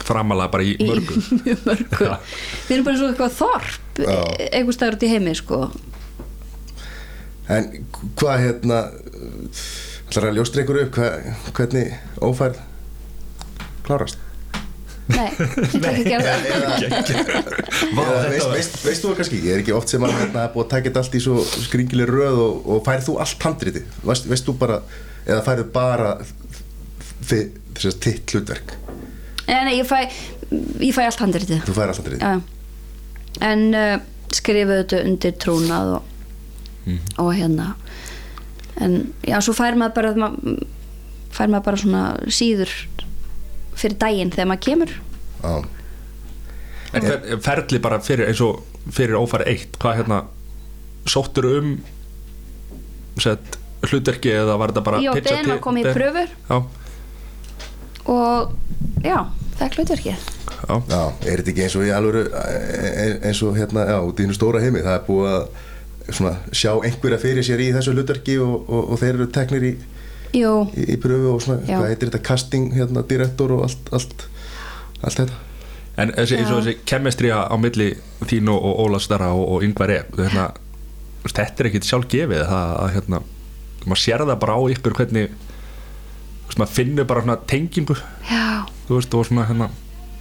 [0.04, 2.10] framalega bara í í mörgum mjög mörgu.
[2.66, 4.02] Við erum bara svo eitthvað þorp
[4.50, 5.60] einhver staður út í heimi sko.
[7.54, 7.70] En
[8.18, 8.78] hvað hérna
[10.08, 10.96] ætlar að ljóstra ykkur upp?
[10.98, 11.08] Hva,
[11.56, 12.60] hvernig ófærð
[13.84, 14.20] klárast?
[15.04, 16.44] Nei, ég ætla ekki að gera það.
[16.48, 16.68] Eða,
[17.92, 19.40] Vá, eða þetta veist, var- veist, veist þú það kannski?
[19.44, 21.34] Ég er ekki oft sem að hérna, búið að taka þetta allt í svo
[21.66, 23.82] skringileg röð og, og færð þú allt handriti?
[24.08, 24.78] Veist, veist þú bara,
[25.26, 26.14] eða færðu bara
[27.28, 28.72] þi- þess að titt hlutverk?
[29.48, 29.98] Nei, nei, ég fæ,
[30.80, 31.62] ég fæ allt handritið.
[31.68, 32.24] Þú færð allt handriti?
[32.24, 32.40] Já.
[33.44, 33.96] en uh,
[34.34, 36.10] skrifuðu þetta undir trúnað og,
[37.18, 37.72] og hérna.
[38.82, 38.94] En
[39.26, 40.28] já, svo fær maður bara ma
[41.34, 42.70] fær maður bara svona síður
[43.74, 44.94] fyrir daginn þegar maður kemur.
[45.42, 45.54] Já.
[46.94, 48.62] En hver, ferli bara fyrir eins og
[48.94, 50.20] fyrir ófæri eitt, hvað hérna
[51.10, 51.74] sóttur um
[53.20, 53.58] sett,
[53.90, 56.62] hlutverki eða var þetta bara til- að koma í pröfur Já,
[58.10, 58.54] og
[59.04, 59.18] já,
[59.58, 60.26] það er hlutverkið.
[60.64, 62.22] Já, Já, er þetta ekki eins og í alvöru
[63.28, 66.70] eins og hérna, já, út í hennu stóra heimi það er búið að svona, sjá
[66.84, 69.72] einhverja fyrir sér í þessu hlutverki og, og, og þeir eru teknir í,
[70.34, 71.76] Jú, í, í pröfu og svona, Já.
[71.78, 74.26] hvað heitir þetta casting, hérna, direktor og allt, allt,
[75.04, 75.40] allt þetta.
[76.00, 77.92] En þessi, eins og þessi kemestría á milli
[78.26, 80.48] þín og, og Óla Starra og, og Yngvar E hérna,
[81.28, 83.20] þetta er ekkit sjálf gefið það að hérna,
[83.84, 85.36] maður sér það bara á ykkur hvernig
[86.58, 87.96] maður finnur bara svona tengingu.
[88.28, 89.70] Já, þú veist, og svona hérna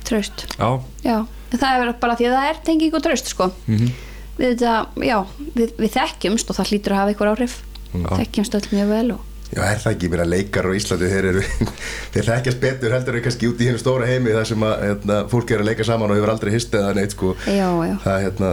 [0.03, 0.47] traust.
[0.59, 0.69] Já,
[1.03, 1.17] Já,
[1.53, 3.51] það er bara því að það er tenging og traust sko.
[3.67, 3.93] Mm
[4.37, 4.73] við þetta,
[5.05, 5.19] já,
[5.53, 7.59] við, við þekkjumst og það hlýtur að hafa einhver áhrif.
[7.93, 8.09] Já.
[8.17, 11.25] þekkjumst öll mjög vel og Já, er það ekki, mér að leikar á Íslandi þeir
[11.29, 11.41] eru,
[12.15, 15.17] þeir þekkjast betur heldur en kannski út í hennu stóra heimi þar sem að hérna,
[15.29, 18.15] fólk er að leika saman og hefur aldrei hist eða neitt sko, já, já, það
[18.15, 18.49] er hérna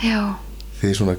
[0.00, 0.22] já,
[0.80, 1.16] þið svona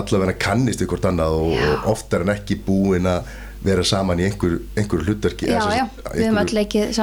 [0.00, 1.60] allavega kannist við hvort annað og,
[1.92, 3.28] oftar en ekki búin að
[3.66, 5.84] vera saman í einhver, einhver hlutverki já, já.
[6.14, 6.96] við höfum einhverju- öll leikið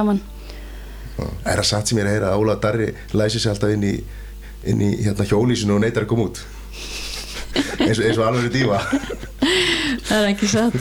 [1.18, 3.70] saman Er það satt sem ég er að heyra að Óla Darri læsi sig alltaf
[3.76, 3.94] inn í,
[4.66, 6.44] inn í hérna, hjólísinu og neytar að koma út.
[7.54, 8.80] Eins og, eins og alveg dífa
[10.08, 10.74] það er ekki satt.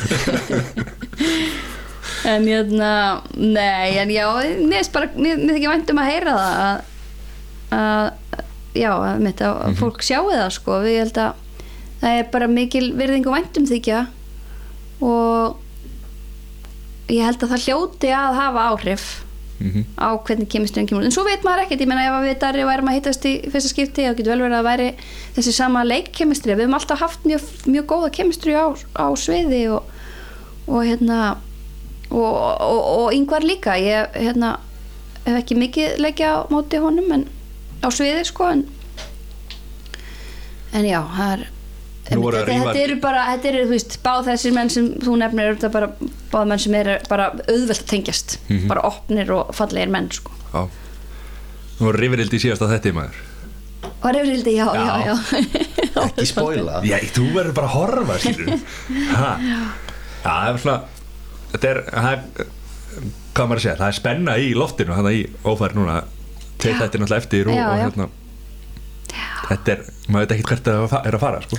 [2.25, 2.91] En hérna
[3.35, 4.27] nei, en já,
[4.63, 6.83] mér þykir vænt um að heyra það að,
[7.79, 8.07] að
[8.79, 9.75] já, að mitt að Mhm.
[9.81, 11.33] fólk sjáu það sko, við held að
[12.03, 14.07] það er bara mikil virðing og væntum þykja
[15.03, 15.57] og
[17.11, 19.22] ég held að það hljóti að hafa áhrif
[19.63, 22.65] mm á hvernig kemistrin kemur en svo veit maður ekkert, ég meina ef við Darri
[22.67, 24.89] værum að hittast í fyrsta skipti, þá getur vel verið að væri
[25.37, 29.87] þessi sama leikkemistri, við höfum alltaf haft mjög, mjög góða kemistri á, á sviði og,
[30.67, 31.21] og hérna
[32.11, 33.77] og, og, og yngvar líka.
[33.81, 34.57] Ég hérna,
[35.25, 37.27] hef ekki mikið leikja á móti honum en
[37.83, 38.67] á sviði sko en,
[40.75, 41.45] en já, það er
[42.13, 45.57] þetta, þetta eru bara, þetta eru, þú veist, báð þessir menn sem þú nefnir, eru
[45.57, 45.89] þetta bara
[46.33, 48.69] báð menn sem eru bara auðvelt að tengjast Mhm.
[48.69, 50.31] bara opnir og fallegir menn sko.
[50.55, 50.69] já
[51.81, 53.21] Nú var rifirildi í síðasta þetta maður
[54.03, 55.15] og reyfrildi, já, já, Já.
[55.15, 55.15] já
[56.07, 58.61] ekki spóila Já, þú verður bara að horfa skilur
[59.17, 59.31] ha.
[59.43, 59.61] Já,
[60.23, 60.81] það er svona
[61.53, 62.47] Þetta er, það er
[63.35, 65.97] hvað maður að segja, það er spenna í loftinu þannig í ófæri núna
[66.63, 66.79] Já.
[66.79, 67.83] þetta er náttúrulega eftir og, Já, og já.
[67.89, 68.09] hérna
[69.49, 71.59] þetta er, maður veit ekkert hvert það er að fa- er að fara sko.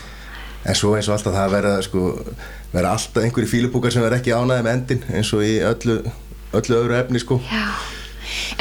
[0.64, 2.04] En svo eins og alltaf það verða sko,
[2.72, 5.98] verða alltaf einhverju fílupúkar sem verða ekki ánæði með endin eins og í öllu,
[6.56, 7.40] öllu öðru efni sko.
[7.50, 7.66] Já,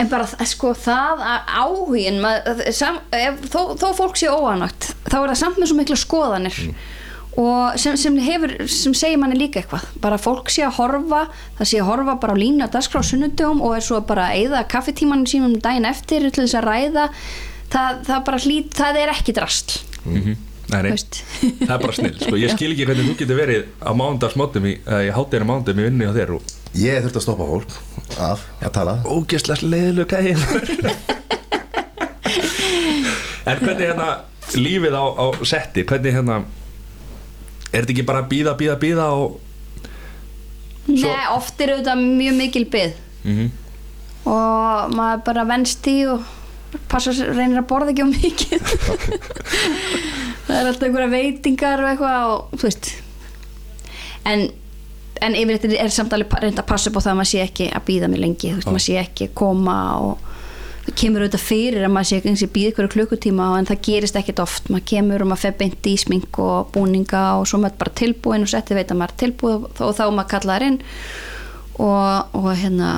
[0.03, 5.17] en bara sko það að áhugin maður, sam, ef, þó, þó fólk sé óanagt þá
[5.21, 6.61] er það samt með svo mikla skoðanir.
[7.41, 9.87] Og sem, sem hefur sem segir manni líka eitthvað.
[10.05, 11.23] Bara fólk sé að horfa,
[11.57, 14.27] það sé að horfa bara á línu að dagskrá á sunnudum og er svo bara
[14.29, 17.07] að eyða kaffetímanum sínum daginn eftir til þess að ræða
[17.73, 20.19] það, það bara hlýt, það er ekki drastl mm
[20.73, 22.35] Nei, nei, það er bara snill sko.
[22.43, 25.87] Ég skil ekki hvernig þú getur verið á mándagsmótum í, eða í hátæðina mándagsmótum í
[25.89, 26.43] vinni á þér og
[26.81, 27.71] Ég þurfti að stoppa fólk
[28.25, 28.95] af að tala.
[29.05, 30.41] ógeðslega leiðilega gæðin
[33.43, 34.09] En hvernig hérna
[34.55, 36.37] lífið á, á setti, hvernig hérna
[37.73, 39.41] er þetta ekki bara að býða, býða, býða og
[40.87, 42.95] Svo- Nei, oft er auðvitað mjög mikil byð
[43.29, 43.51] mm
[44.23, 46.21] og maður bara venst í og
[46.87, 48.61] passa, reynir að borða ekki á mikið
[50.49, 52.93] það er alltaf einhverja veitingar og eitthvað og þú veist.
[54.29, 54.49] En
[55.23, 57.43] en yfir þetta er samt alveg reynda að passa upp á það að maður sé
[57.45, 60.29] ekki að býða mig lengi þú veist, maður sé ekki að koma og
[60.83, 64.19] það kemur auðvitað fyrir að maður sé ekki að býða ykkur klukkutíma en það gerist
[64.19, 64.71] ekkit oft.
[64.73, 68.47] Maður kemur og maður fer beint í smink og búninga og svo maður bara tilbúin
[68.47, 70.81] og setti veit að maður er tilbúið og, og þá maður kallaðar inn.
[71.83, 72.91] Og, og hérna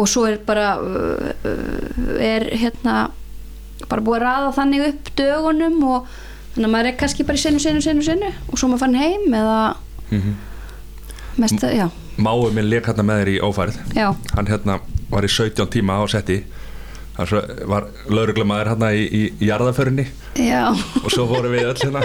[0.00, 2.96] og svo er bara uh, uh, er hérna
[3.84, 6.08] bara búið að raða þannig upp dögunum og
[6.54, 8.98] þannig að maður er kannski bara í senu, senu, senu, senu og svo maður fann
[9.00, 9.60] heim eða
[11.36, 14.78] mest, já, Máu minn leik hérna með þér í ófærið já, hann hérna
[15.10, 16.40] var í 17 tíma á setti.
[17.14, 17.40] Hann svo
[17.70, 20.06] var lauruglumæður hérna í, í, í jarðaförinni
[20.38, 20.70] já.
[21.02, 22.02] Og svo vorum við öll hérna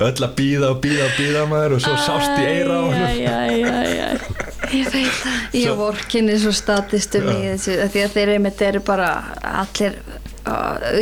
[0.00, 2.92] öll að býða og býða og býða maður og svo sást í eira á Æ,
[2.94, 4.50] hann æ, æ, æ, æ.
[4.70, 5.38] Ég veit það.
[5.58, 9.08] Ég vorkinni svo statistum í þessu af því að þeir einmitt eru bara
[9.64, 9.96] allir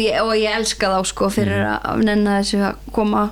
[0.01, 1.81] ég, og ég elska þá sko fyrir Mhm.
[1.93, 3.31] að nenna þessu að koma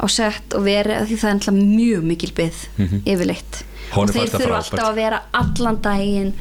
[0.00, 2.58] á sett og vera því það er alltaf mjög mikil byð
[3.06, 3.62] yfirleitt.
[3.92, 6.32] Honum og þeir þurfa alltaf að vera allan daginn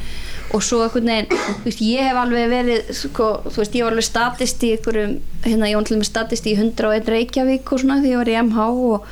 [0.54, 4.64] og svo einhvern veginn veist, ég hef alveg verið sko, veist, ég var alveg statist
[4.64, 8.32] í einhverjum hérna, ég var með statist í 101 Reykjavík og svona því ég var
[8.32, 8.60] í MH
[8.94, 9.06] og,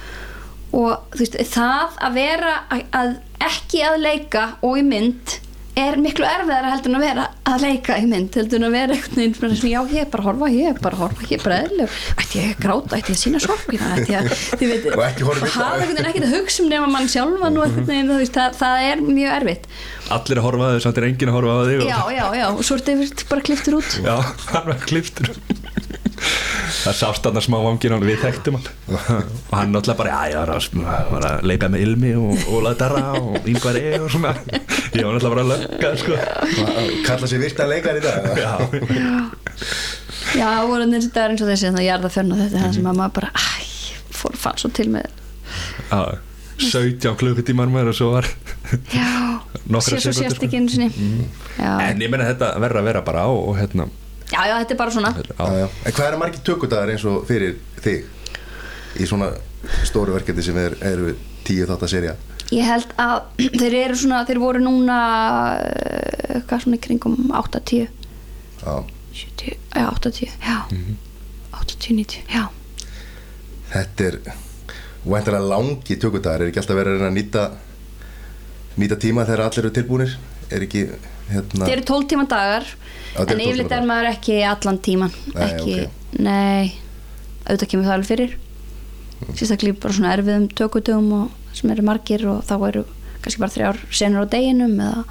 [0.74, 3.12] og veist, það að vera að, að
[3.52, 5.38] ekki að leika og í mynd
[5.78, 8.98] er miklu erfiðara heldur en að vera að leika í mynd heldur en að vera
[8.98, 11.44] einhvern veginn já, ég er bara að horfa, ég er bara að horfa, ég er
[11.44, 14.74] bara eðlug ætti ég að gráta, ætti ég að sína sorgina ætti ég að, þið
[14.74, 18.12] veit, Og hafa einhvern veginn ekkert að hugsa um nema mann sjálfan og einhvern veginn,
[18.12, 19.70] þú veist, það, það er mjög erfitt
[20.16, 22.26] allir að horfa að þau samt er enginn að horfa að þig og- já, já,
[22.42, 23.98] já, og svo er þetta bara kliftur út.
[24.06, 24.16] Já,
[24.54, 25.32] hann var kliftur.
[26.18, 28.70] Það sást hann að smá vangin hann við þekktum hann.
[28.90, 32.72] Og hann náttúrulega bara, já, ég var að, var að leika með Ilmi og Óla
[32.80, 34.32] Darra og Yngvar E og svona.
[34.96, 36.18] Ég var náttúrulega bara að lögga sko.
[37.06, 38.30] Kalla sér virta leikar í dag.
[38.42, 38.54] Já,
[40.38, 42.66] já, það voru þessi dagar eins og þessi þannig að jarða fönn og þetta er
[42.66, 43.48] það sem að maður bara æ,
[44.18, 45.06] fór fann svo til með
[45.92, 46.02] já
[46.58, 48.28] 17 klukkutímar með og svo var
[48.94, 49.08] já,
[49.68, 50.46] Nokkrar sér svo sekúndur, sérst sko.
[50.48, 50.90] ekki einu sinni
[51.58, 51.72] já.
[51.90, 53.88] En ég meina þetta verður að vera bara á og hérna
[54.32, 55.68] já, já, þetta er bara svona Já, já.
[55.86, 58.08] En hvað er margir tökudagar eins og fyrir þig
[58.98, 59.30] í svona
[59.86, 61.14] stóru verkefni sem er, eru
[61.48, 62.16] tíu þátt að serja?
[62.56, 63.18] ég held að
[63.62, 64.98] þeir eru svona þeir voru núna
[65.62, 67.88] eh, hvað svona í kringum 8-10
[68.64, 68.76] Já.
[69.14, 70.58] 70, já, 8-10 já,
[71.62, 72.44] 80-90 já
[73.68, 74.18] Þetta er
[75.12, 77.46] væntanlega langi tökudagar, er ekki alltaf verið að að nýta
[78.78, 80.18] nýta tíma þegar allir eru tilbúinir?
[80.54, 80.84] Er ekki
[81.32, 85.16] hérna Þetta eru 12 tíma dagar eru en 12 yfirleitt er maður ekki allan tíman
[85.34, 86.20] Nei, ekki, ok.
[86.24, 86.76] nei
[87.48, 88.38] auðvitað kemur það alveg fyrir
[89.34, 92.84] sérstaklega bara svona erfiðum tökutugum og sem eru margir og þá eru
[93.24, 95.06] kannski bara þrjár senur á deginum eða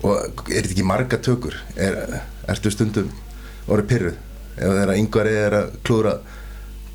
[0.00, 1.56] og er þetta ekki marga tökur?
[1.76, 3.10] Er, ertu stundum
[3.68, 4.20] orðið pyrruð?
[4.60, 6.14] Ef þeirra yngvari er að klúra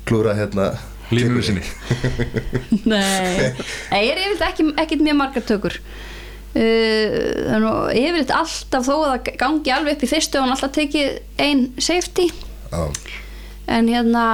[0.06, 0.72] klúra hérna
[1.14, 1.62] Nei, sinni.
[2.88, 3.52] Nei.
[3.94, 5.78] Ég er yfirleitt ekki, ekkit mjög margar tökur.
[6.56, 11.18] Uh, yfirleitt alltaf þó að það gangi alveg upp í fyrstu og hann alltaf tekið
[11.42, 12.30] ein safety.
[12.72, 12.82] Já,
[13.76, 14.26] en hérna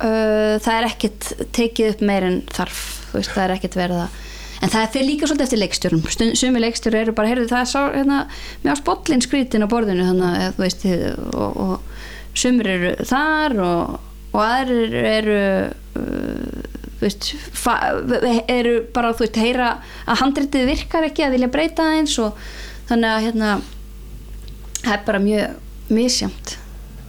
[0.00, 2.82] uh, það er ekkit tekið upp meir en þarf.
[3.12, 4.20] Veist, það er ekkit verið að
[4.62, 6.02] en það fyrir líka svolítið eftir leikstjórum.
[6.14, 8.18] Stund, sumi leikstjóru eru bara, heyrðu það er sá hérna,
[8.62, 10.86] mjög spollin skrítin á borðinu þannig að þú veist
[11.34, 13.96] og, og sumir eru þar og,
[14.32, 15.40] og aðrir eru
[16.00, 16.72] uh,
[17.02, 19.74] þú veist eru bara þú veist heyra
[20.06, 22.42] að handritið virkar ekki að vilja breyta það eins og
[22.90, 23.52] þannig að hérna
[24.82, 26.58] það er bara mjög misjamt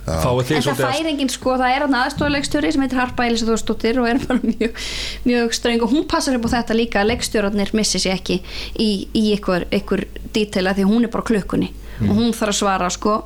[0.04, 4.10] en það fær enginn sko, það er hann aðstofleikstjóri sem heitir Harpa Elisa Þórsdóttir og
[4.10, 4.82] er bara mjög,
[5.24, 8.42] mjög ströng og hún passar upp á þetta líka að leikstjórarnir missi sér ekki
[8.76, 10.04] í, í ykkur, ykkur
[10.36, 11.72] dítela því hún er bara klukkunni
[12.04, 13.22] og hún þarf að svara sko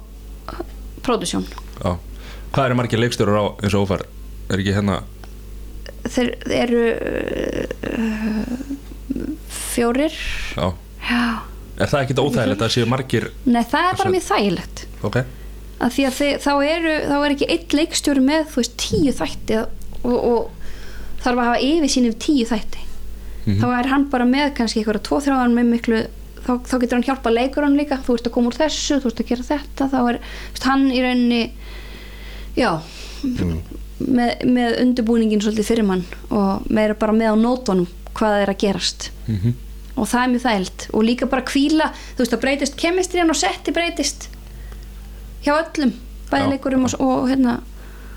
[1.01, 1.95] pródusjón já
[2.57, 4.01] Hvað eru margir leikstjórar á eins og ófær?
[4.49, 5.03] Er ekki hérna
[6.09, 6.83] þeir eru
[7.91, 8.47] uh,
[9.51, 10.15] fjórir.
[10.55, 10.71] Já.
[11.07, 11.21] Já,
[11.77, 14.83] Er það ekkit óþægilegt að séu margir nei það er bara mjög þægilegt.
[15.05, 15.17] Ok.
[15.77, 19.13] Að því að þið, þá, eru, þá er ekki einn leikstjóri með þú veist tíu
[19.19, 22.85] þætti og, og þarf að hafa yfir sín yfir tíu þætti.
[23.47, 23.59] Mhm.
[23.61, 26.01] þá er hann bara með kannski eitthvað tvo þrjáðan með miklu
[26.41, 28.01] þá, þá getur hann hjálpa leikurinn líka.
[28.01, 29.89] Þú ert að koma úr þessu, þú ert að gera þetta.
[29.93, 31.43] Þá er veist, hann í rauninni
[32.57, 32.71] já.
[33.97, 37.87] Með, með undirbúningin svolítið fyrir mann og meira bara með á nótunum
[38.17, 39.09] hvað er að gerast.
[39.27, 39.55] Mhm.
[39.97, 43.37] og það er mjög þægilt og líka bara kvíla þú veist það breytist kemistriðan og
[43.39, 44.27] setti breytist
[45.41, 45.95] hjá öllum
[46.29, 47.55] bæðileikurum og, og, hérna,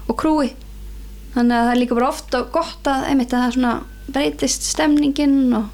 [0.09, 0.51] og krúi.
[1.33, 3.81] Þannig að það er líka bara ofta gott að, einmitt, að það
[4.11, 5.69] breytist stemningin og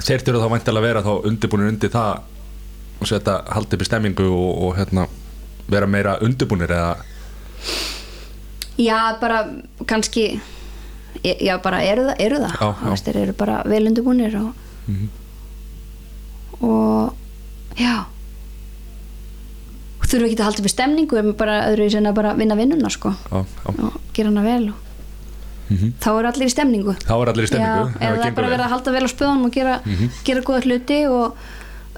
[0.00, 2.20] Þeir þurfa þá væntalega að vera þá undirbúinir undir það
[3.00, 5.06] og setja haldi upp í stemmingu og, og hérna
[5.70, 6.94] vera meira undirbúinir eða
[8.80, 9.44] já bara
[9.86, 10.40] kannski
[11.24, 12.52] já bara eru það, eru það.
[12.60, 12.96] Já, já.
[13.04, 14.52] Þeir eru bara vel undirbúnir og,
[16.60, 17.14] og
[17.80, 17.94] já
[20.00, 22.56] og þurfa ekki að halda upp í stemningu en bara öðru í senna bara vinna
[22.58, 23.74] vinnuna sko já, já.
[23.74, 24.86] og gera hana vel og
[25.70, 25.92] Mhm.
[26.02, 28.64] þá eru allir í stemningu Þá er allir í stemmingu Já, ef eða bara verið
[28.64, 29.74] að halda vel á spöðunum og gera,
[30.26, 31.36] gera góða hluti og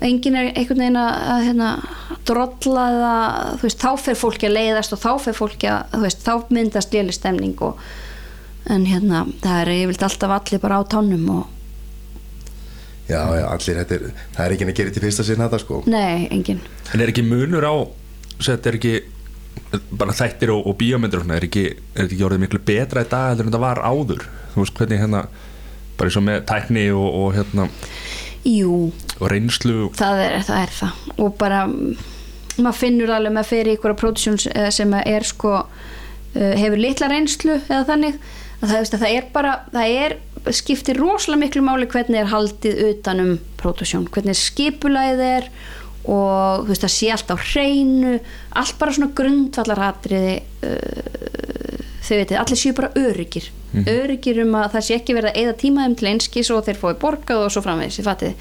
[0.06, 1.70] enginn er einhvern veginn að, hérna,
[2.28, 3.14] drolla eða
[3.60, 6.54] þú veist, þá fer fólki að leiðast og þá fer fólki að, þú veist, þá
[6.58, 7.80] myndast léli stemning og
[8.70, 11.58] en hérna, það er yfirleitt alltaf allir bara á tánum og
[13.10, 14.04] Já, já, allir, þetta er,
[14.36, 15.78] það er ekki að gera þetta í fyrsta sinna þetta sko.
[15.90, 16.60] Nei, enginn.
[16.94, 17.74] En er ekki munur á
[18.40, 18.92] þetta er ekki
[19.90, 21.64] bara þættir og, og bíómyndir og svona, er ekki,
[21.96, 24.26] er ekki orðið miklu betra í dag heldur en þetta var áður?
[24.52, 25.22] Þú veist hvernig hérna
[25.98, 27.68] bara eins og með tækni og, og hérna
[28.48, 28.76] Jú,
[29.20, 31.00] og reynslu það er það, er það.
[31.18, 31.64] og bara
[32.58, 34.40] maður finnur alveg með fyrir ykkur produksjón
[34.74, 38.18] sem er sko uh, hefur litla reynslu eða þannig
[38.62, 40.16] að það, að það er bara það er,
[40.54, 45.48] skiptir rosalega miklu máli hvernig er haldið utanum produksjón, hvernig skipulæðið er
[46.02, 48.12] og þú veist það sé allt á hreinu
[48.58, 50.36] allt bara svona grundvallaratriði
[50.66, 55.40] uh, þau veitir, allir séu bara öryggir öryggir um að það sé ekki verið að
[55.42, 58.34] eða tímaðum til einskis og þeir fói borgað og svo framvegis, ég fatið.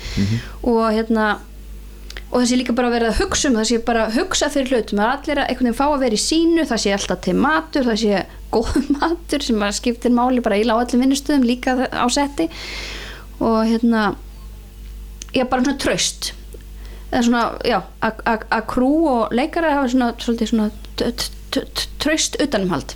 [0.64, 1.30] Og hérna
[2.32, 4.70] og það sé líka bara verið að hugsa um það sé bara að hugsa fyrir
[4.72, 7.34] hlutum að allir að einhvern veginn fá að vera í sínu það sé alltaf til
[7.36, 8.22] matur, það sé
[8.52, 12.48] góð matur sem að skiptir máli bara í lágallum vinnustöðum líka á setti.
[13.40, 14.16] Og hérna
[15.36, 16.32] ég bara svona tröst
[17.12, 21.12] eða svona, já, að- að að krú og leikara hafa svona svolítið svona t-
[21.52, 22.96] t- t- traust utanumhald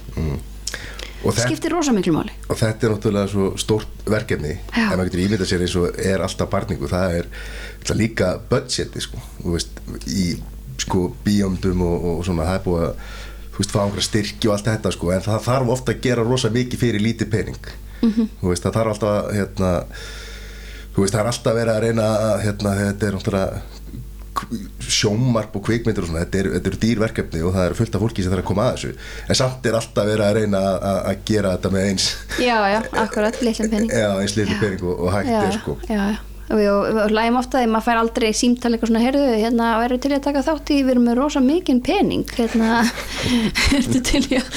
[1.25, 4.87] og, skiptir rosa miklu máli og þetta er náttúrulega svo stórt verkefni Já.
[4.91, 7.29] ef maður getur ímyndað sér eins og er alltaf barningu það er
[7.85, 10.27] það líka budgeti sko, veist, í
[10.85, 12.93] sko bíómdum og, og svona það er búið að
[13.55, 16.23] þú veist, fá einhverja styrki og allt þetta sko, en það þarf ofta að gera
[16.27, 17.73] rosa mikið fyrir lítið pening
[18.05, 18.25] Mhm.
[18.41, 19.69] þú veist, það þarf alltaf hérna,
[20.93, 23.61] þú veist, það er alltaf verið að reyna að hérna, þetta er náttúrulega
[24.85, 28.25] sjómarp og kvikmyndir og svona, þetta eru er dýrverkefni og það eru fullt af fólki
[28.25, 28.93] sem þarf að koma að þessu
[29.29, 32.07] en samt er alltaf verið að reyna að- að að gera þetta með eins
[32.39, 34.59] já, já, akkurat, litlum penning Já, eins Já.
[34.61, 36.17] pening og, og hægt já, er sko já, já.
[36.45, 40.11] og við, lægum ofta því maður fær aldrei símtal eitthvað svona heyrðu, hérna, verður til
[40.11, 42.83] í að taka þátt í við erum með rosa mikinn pening hérna,
[43.79, 44.51] ertu til í að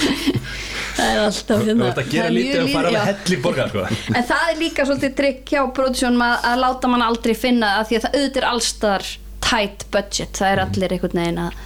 [0.99, 2.99] það er alltaf hérna, ert að gera það er mjög lítið og fara já.
[2.99, 3.86] með helli borgar sko.
[4.18, 7.89] en það er líka svolítið trikk hjá produksjónum að, að láta mann aldrei finna að
[7.93, 9.09] því að það auðvitað er allstar
[9.45, 11.61] tight budget, það er allir einhvern veginn að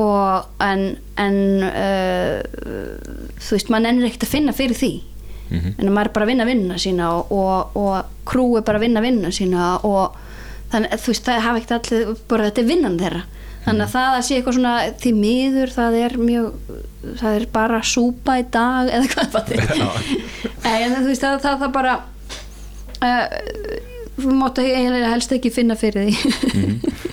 [0.00, 0.84] og en,
[1.20, 1.34] en
[1.68, 2.40] uh,
[3.36, 4.92] þú veist, maður nennir ekkert að finna fyrir því.
[5.52, 8.86] En maður er bara að vinna vinnuna sína og, og, og krú er bara að
[8.86, 10.16] vinna vinnuna sína og
[10.72, 13.22] þannig þú veist, það hafa ekkert allir bara þetta er vinnan þeirra.
[13.62, 14.72] Þannig að það að sé eitthvað svona
[15.02, 16.72] því miður það er mjög
[17.20, 19.76] það er bara súpa í dag eða hvað það er.
[20.72, 21.94] En þú veist, það, það, það bara
[23.02, 23.91] uh,
[24.22, 26.14] þú eiginlega helst ekki finna fyrir því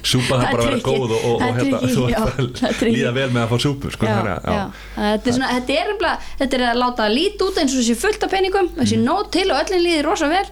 [0.09, 2.19] súpa það Það er bara að vera góð og, og, Það og hérna, þú já,
[2.19, 2.95] ert það bara tricky.
[2.97, 4.63] líða vel með að fá súpu sko, já, þannig að- já.
[4.99, 7.81] Þetta, er svona, þetta, er umla, þetta er að láta það lít út eins og
[7.83, 9.05] þessi fullt af peningum þessi Mhm.
[9.09, 10.45] nót til og öllin líði rosa vel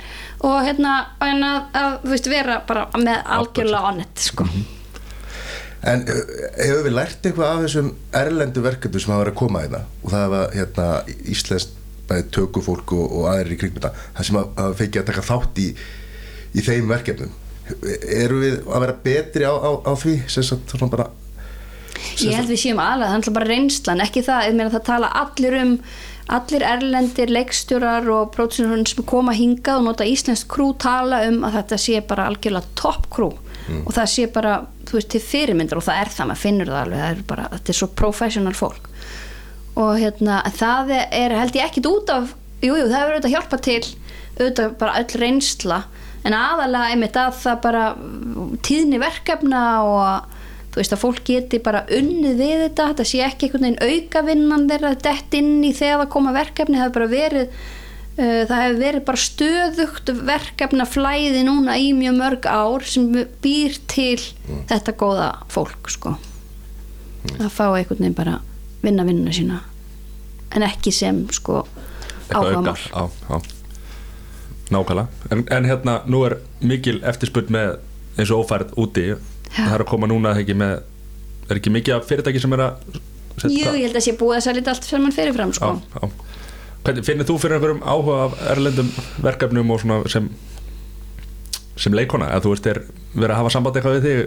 [0.48, 4.44] og hérna en að, að þú veist, vera bara með algjörlega onnett sko.
[4.44, 4.66] Mhm.
[5.88, 6.22] En uh,
[6.58, 10.10] hefur við lært eitthvað af þessum erlendu verkefnum sem hafa verið að koma hérna og
[10.12, 10.88] það hafa hérna
[11.32, 11.76] íslenskt
[12.10, 15.62] bæði tökufólk og, og aðrir í kringmynda það sem hafa hafa fengið að taka þátt
[15.64, 15.68] í
[16.56, 17.32] í þeim verkefnum.
[17.68, 20.20] Eru við að vera betri á, á, á því?
[20.32, 21.10] Sem svona bara
[22.22, 25.10] ég held við séum aðlega, það er bara reynslan ekki það, ég meina það tala
[25.22, 25.74] allir um
[26.28, 31.62] allir erlendir leikstjórar og pródusjónar sem koma hingað og nota íslenskt krú tala um að
[31.62, 33.30] þetta sé bara algjörlega topp krú
[33.68, 36.82] og það sé bara, þú veist, til fyrirmyndar og það er það, maður finnur það
[36.82, 38.90] alveg það er bara, þetta er svo professional fólk.
[39.78, 42.32] Og hérna það er held ég ekkit út af
[42.64, 43.82] jújú, jú, það hefur auðvitað hjálpað til
[44.38, 45.82] auðvitað bara öll reynsla
[46.26, 47.86] en aðalega einmitt að það bara
[48.66, 50.36] tíðni verkefna og
[50.72, 54.70] þú veist að fólk geti bara unnið við þetta þetta sé ekki einhvern veginn aukavinnan
[54.70, 57.46] þeirra dett inn í þegar það koma verkefni það hefur bara verið
[58.18, 63.10] uh, það hefur verið bara stöðugt verkefna flæði núna í mjög mörg ár sem
[63.44, 64.20] býr til
[64.70, 66.16] þetta góða fólk sko.
[67.38, 68.38] Að fá einhvern veginn bara
[68.84, 69.62] vinna vinnuna sína.
[70.56, 71.64] En ekki sem sko
[72.28, 73.04] eitthvað áhugamál auka á,
[73.34, 73.38] á.
[74.74, 77.78] Nákvæmlega en, en hérna nú er mikil eftirspurn með
[78.18, 79.06] eins og ófærð úti
[79.54, 80.80] það er að koma núna ekki með
[81.48, 82.98] er ekki mikið af fyrirtæki sem er að
[83.38, 83.78] setja Jú, það?
[83.78, 85.70] ég held að sé búið að selja allt sem mann fyrirfram sko.
[85.78, 86.10] já, já.
[86.88, 88.90] Hvernig, finnir þú fyrir einhverjum áhuga af erlendum
[89.24, 90.30] verkefnum og svona sem
[91.78, 92.80] sem leikona, að þú veist er
[93.14, 94.20] verið að hafa samband eitthvað við þig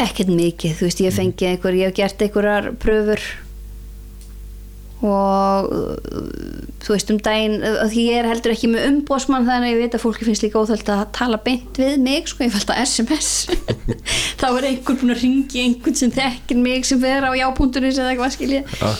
[0.00, 3.24] ekkert mikið, þú veist, ég hef fengið einhver, ég hef gert einhverjar pröfur
[5.00, 6.24] og uh,
[6.84, 9.80] þú veist um daginn uh, því ég er heldur ekki með umbósmann þannig að ég
[9.84, 12.82] veit að fólki finnst líka óþöld að tala beint við mig, sko, ég fælt að
[12.84, 13.30] SMS
[14.40, 18.12] þá er einhver búin að ringi einhvern sem þekkir mig sem fer á jápunkturins eða
[18.12, 18.90] eitthvað skilja Já.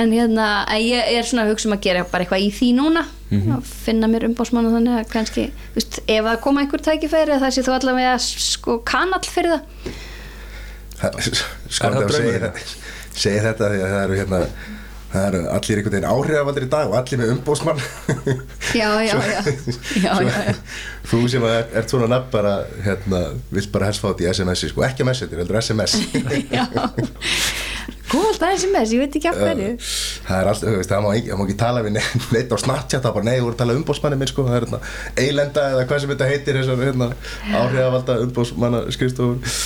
[0.00, 0.48] en hérna,
[0.80, 3.04] ég er svona að hugsa um að gera bara eitthvað í því núna.
[3.34, 7.38] Að finna mér umbósmann og þannig að kannski þú veist, ef það koma einhver tækifæri
[7.42, 9.96] það sé þú allavega sko kanall fyrir það.
[10.94, 12.70] Sko Er segir, draumurinn?
[13.14, 14.40] segir þetta því að það eru hérna
[15.14, 17.82] það eru allir einhvern veginn áhrifavaldir í dag og allir með umbósmann
[18.74, 19.38] já, já, já,
[20.04, 20.56] já, já,
[21.10, 23.22] þú sem er, ert svona nafn bara hérna,
[23.54, 25.98] vilt bara helst fá þetta í SMS-i sko, ekki messenger, heldur SMS
[26.54, 26.66] Já,
[28.10, 29.70] góð það er þess, ég veit ekki af hverju.
[30.26, 31.96] Það er alltaf, það má ekki, það má ekki tala við
[32.34, 34.58] neitt, á Snapchat, það er bara, nei, þú voru að tala umbósmanni minn, sko, það
[34.58, 34.80] er hérna,
[35.24, 37.10] eilenda eða hvað sem þetta heitir, hérna,
[37.50, 39.58] áhrifavalda umbósmanna skrifstofur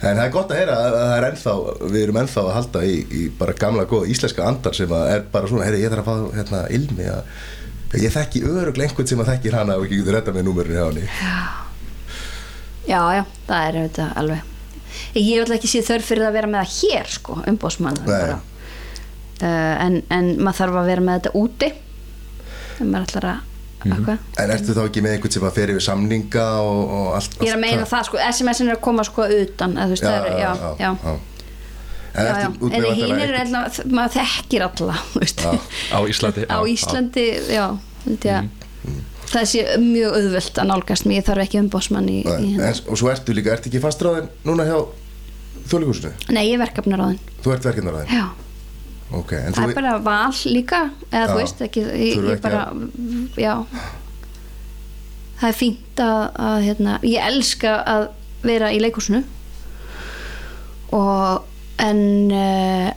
[0.00, 1.54] en það er gott að heyra að að það er ennþá
[1.92, 5.24] við erum ennþá að halda í, í bara gamla góða íslenska andar sem að er
[5.32, 9.20] bara svona, heyri, ég þarf að fá, hérna, ilmi að ég þekki öruglega einhvern sem
[9.20, 11.08] að þekkir hana og ekki getur redda með númerinu hjá henni.
[12.88, 14.48] Já, já, það er þetta alveg.
[15.14, 18.32] Ég hef alltaf ekki séð þörf fyrir að vera með það hér sko, umbósmann Nei.
[19.42, 21.70] uh, en, en maður þarf að vera með þetta úti.
[22.80, 23.49] En maður ætlar að
[23.84, 24.10] mm
[24.40, 27.48] en ertu þá ekki með einhvern sem að fer yfir samninga og, og allt Ég
[27.48, 28.06] er að meina það?
[28.10, 30.94] sko, SMS-in er að koma sko utan eða, þú veist, já, það er, já, já,
[31.04, 31.18] já,
[32.10, 35.44] En já, En með hinn er alltaf, maður þekkir alla þú veist.
[35.44, 35.52] Já.
[35.94, 37.66] á Íslandi á Íslandi, já,
[38.04, 38.50] held ég.
[38.90, 42.64] Að það sé mjög auðvelt að nálgast mig, ég þarf ekki umbósmann í, í Nei,
[42.66, 44.78] en, og svo ertu líka, ertu ekki fastráðin núna hjá
[45.70, 46.10] þjóðleikúsinu?
[46.34, 48.10] Nei, ég er verkefnaráðin Þú ert verkefnaráðin?
[48.10, 48.24] Já,
[49.10, 50.80] Ok, en það er bara val líka
[51.10, 52.62] eða Já, þú veist ekki, ég, ég ekki bara
[53.40, 53.54] já.
[55.40, 58.04] Það er fínt að, að hérna, ég elska að
[58.46, 59.22] vera í leikúsinu
[60.92, 61.46] og
[61.80, 62.02] en
[62.34, 62.90] uh,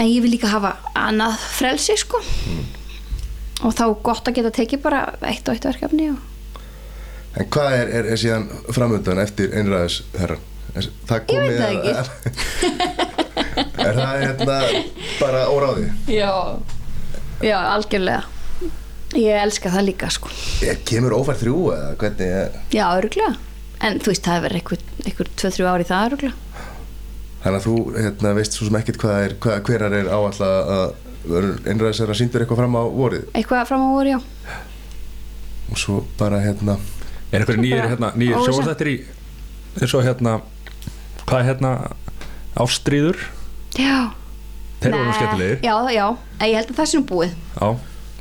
[0.00, 2.20] en ég vil líka hafa annað frelsi sko.
[2.48, 2.64] Mm.
[3.68, 6.26] og þá gott að geta tekið bara eitt og eitt verkefni og
[7.38, 10.40] En hvað er, er, er síðan framöndan eftir einræðis herran?
[10.74, 13.10] Er, það Ég veit komið það að-
[13.80, 14.58] Er það hérna
[15.20, 15.88] bara óráði?
[16.10, 16.30] já,
[17.44, 18.22] já, algjörlega.
[19.18, 20.30] Ég elska það líka sko.
[20.62, 23.32] Er, kemur ófært þrjú eða hvernig er, já, öruglega
[23.80, 26.34] en þú veist, það hefur einhver, einhver 2-3 ári það öruglega
[27.40, 30.82] Þannig að þú hérna, veist svo sem ekkert hvað er, hvað, hverjar er áall að
[31.70, 33.24] einræðis herran síndur eitthvað fram á vorið?
[33.32, 34.20] Eitthvað fram á voru, já.
[35.70, 36.76] Og svo bara hérna
[37.30, 38.52] er einhverju nýjir, hérna, nýjir Óvissa.
[38.52, 38.96] sjónastættir í
[39.80, 40.36] eins og hérna
[41.24, 41.72] hvað er hérna
[42.60, 43.20] ástríður
[43.78, 44.10] Já.
[44.80, 45.60] Þeir voru nú skemmtilegir.
[45.62, 46.06] Já, já,
[46.40, 47.34] en ég held að það sé nú búið.
[47.54, 47.68] Já,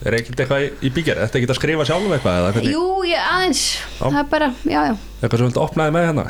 [0.04, 1.22] er ekkert eitthvað í, í bígerð?
[1.24, 3.64] Þetta ekki að skrifa sjálf eitthvað eða hvernig, Jú, ég aðeins.
[3.96, 4.04] Já.
[4.04, 4.96] Það er bara, já, já.
[5.20, 6.26] Eitthvað sem viltu opnaði með hérna?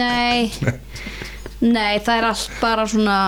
[0.00, 0.52] Nei.
[1.64, 3.18] Nei, það er allt bara svona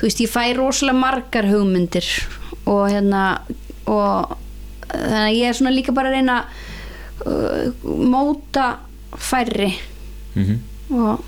[0.00, 2.06] Þú veist, ég fæ rosalega margar hugmyndir
[2.70, 3.24] og hérna
[3.90, 4.30] og
[4.86, 6.36] þannig að ég er svona líka bara að reyna
[7.26, 8.70] uh, móta
[9.20, 9.74] færri.
[10.38, 11.20] Mm og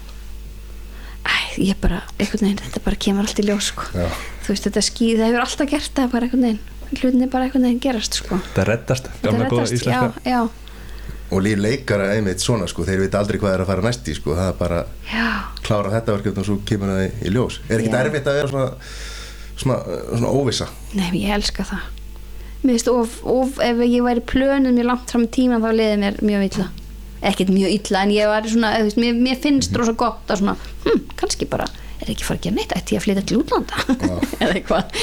[1.61, 3.87] ég bara, einhvern veginn, þetta bara kemur allt í ljós sko.
[3.97, 4.09] Já.
[4.47, 6.61] þú veist, þetta skýð, það hefur alltaf gert það bara einhvern veginn,
[6.93, 8.41] hlutinni bara einhvern veginn gerast sko.
[8.49, 10.13] þetta reddast, gamla góða íslenska.
[10.25, 10.43] já, já,
[11.33, 14.19] og líf leikara einmitt svona sko, þeir veit aldrei hvað er að fara næst í
[14.19, 15.31] sko, það er bara já,
[15.65, 17.59] klára þetta verkefni og svo kemur það í, í ljós.
[17.69, 18.69] Er ekkert erfitt að vera svona
[19.63, 19.79] svona,
[20.11, 20.69] svona óvissa?
[20.97, 21.89] Nei, ég elska það.
[22.63, 25.99] Mér finnst, of, of, ef ég væri plönum mjög langt fram í tíman þá liði
[26.03, 26.69] mér mjög illa
[27.31, 30.43] ekkert mjög illa, en ég var svona þú veist, mér, mér finnst rosa gott að
[30.43, 30.57] svona
[30.87, 31.69] hm, kannski bara,
[32.03, 33.85] er ekki fara að gera neitt ætti ég að flytja til útlanda?
[34.43, 34.99] Eða eitthvað.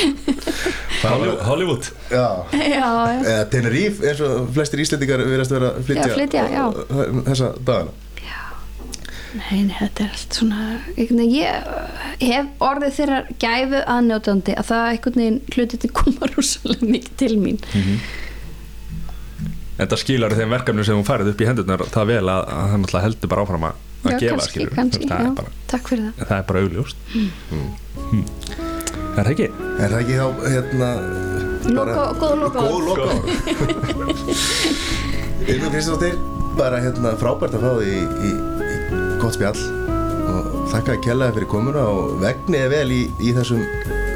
[1.06, 1.90] Hollywood, Hollywood.
[2.12, 2.26] já.
[2.60, 2.90] Já, já.
[3.24, 6.64] Eða Tenerife eins og flestir Íslendingar verðast vera að flytja, Já, flytja, já.
[7.32, 7.98] þessa dagana.
[9.30, 10.62] Nei, nei, þetta er allt svona
[11.30, 17.12] ég hef orðið þeirra gæfu aðnjótandi að það einhvern veginn hluti til koma rosalega mikið
[17.22, 17.60] til mín
[19.80, 22.66] En það skilar þeim verkefni sem hún farið upp í hendurnar það vel að, að
[22.74, 25.38] hann alltaf heldur bara áfram að, að Já, gefa kannski, skilur kannski, það, já, er
[25.38, 26.14] bara, takk fyrir það.
[26.26, 26.98] Það er bara augljóst.
[27.54, 28.24] Mm.
[29.10, 29.48] Er það ekki?
[29.80, 30.90] Er það ekki þá hérna
[31.70, 33.08] Loka, góð loka Góð loka
[35.50, 36.16] Ylvi Kristjánsdóttir
[36.60, 39.62] bara hérna frábært að fá því í, í, í gott spjall.
[40.30, 43.64] Og þakka að kella fyrir komuna og vegniði vel í, í þessum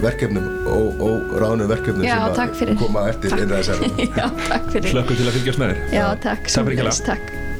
[0.05, 2.77] verkefnum og, og ráðnum verkefnum Já, sem fyrir.
[2.81, 3.45] koma eftir Takk.
[3.45, 3.91] innan þessari.
[4.19, 4.91] Já, takk fyrir.
[4.95, 5.95] Slökkum til að fylgjast með þér.
[5.97, 7.52] Já, takk, Takk fyrir kella takk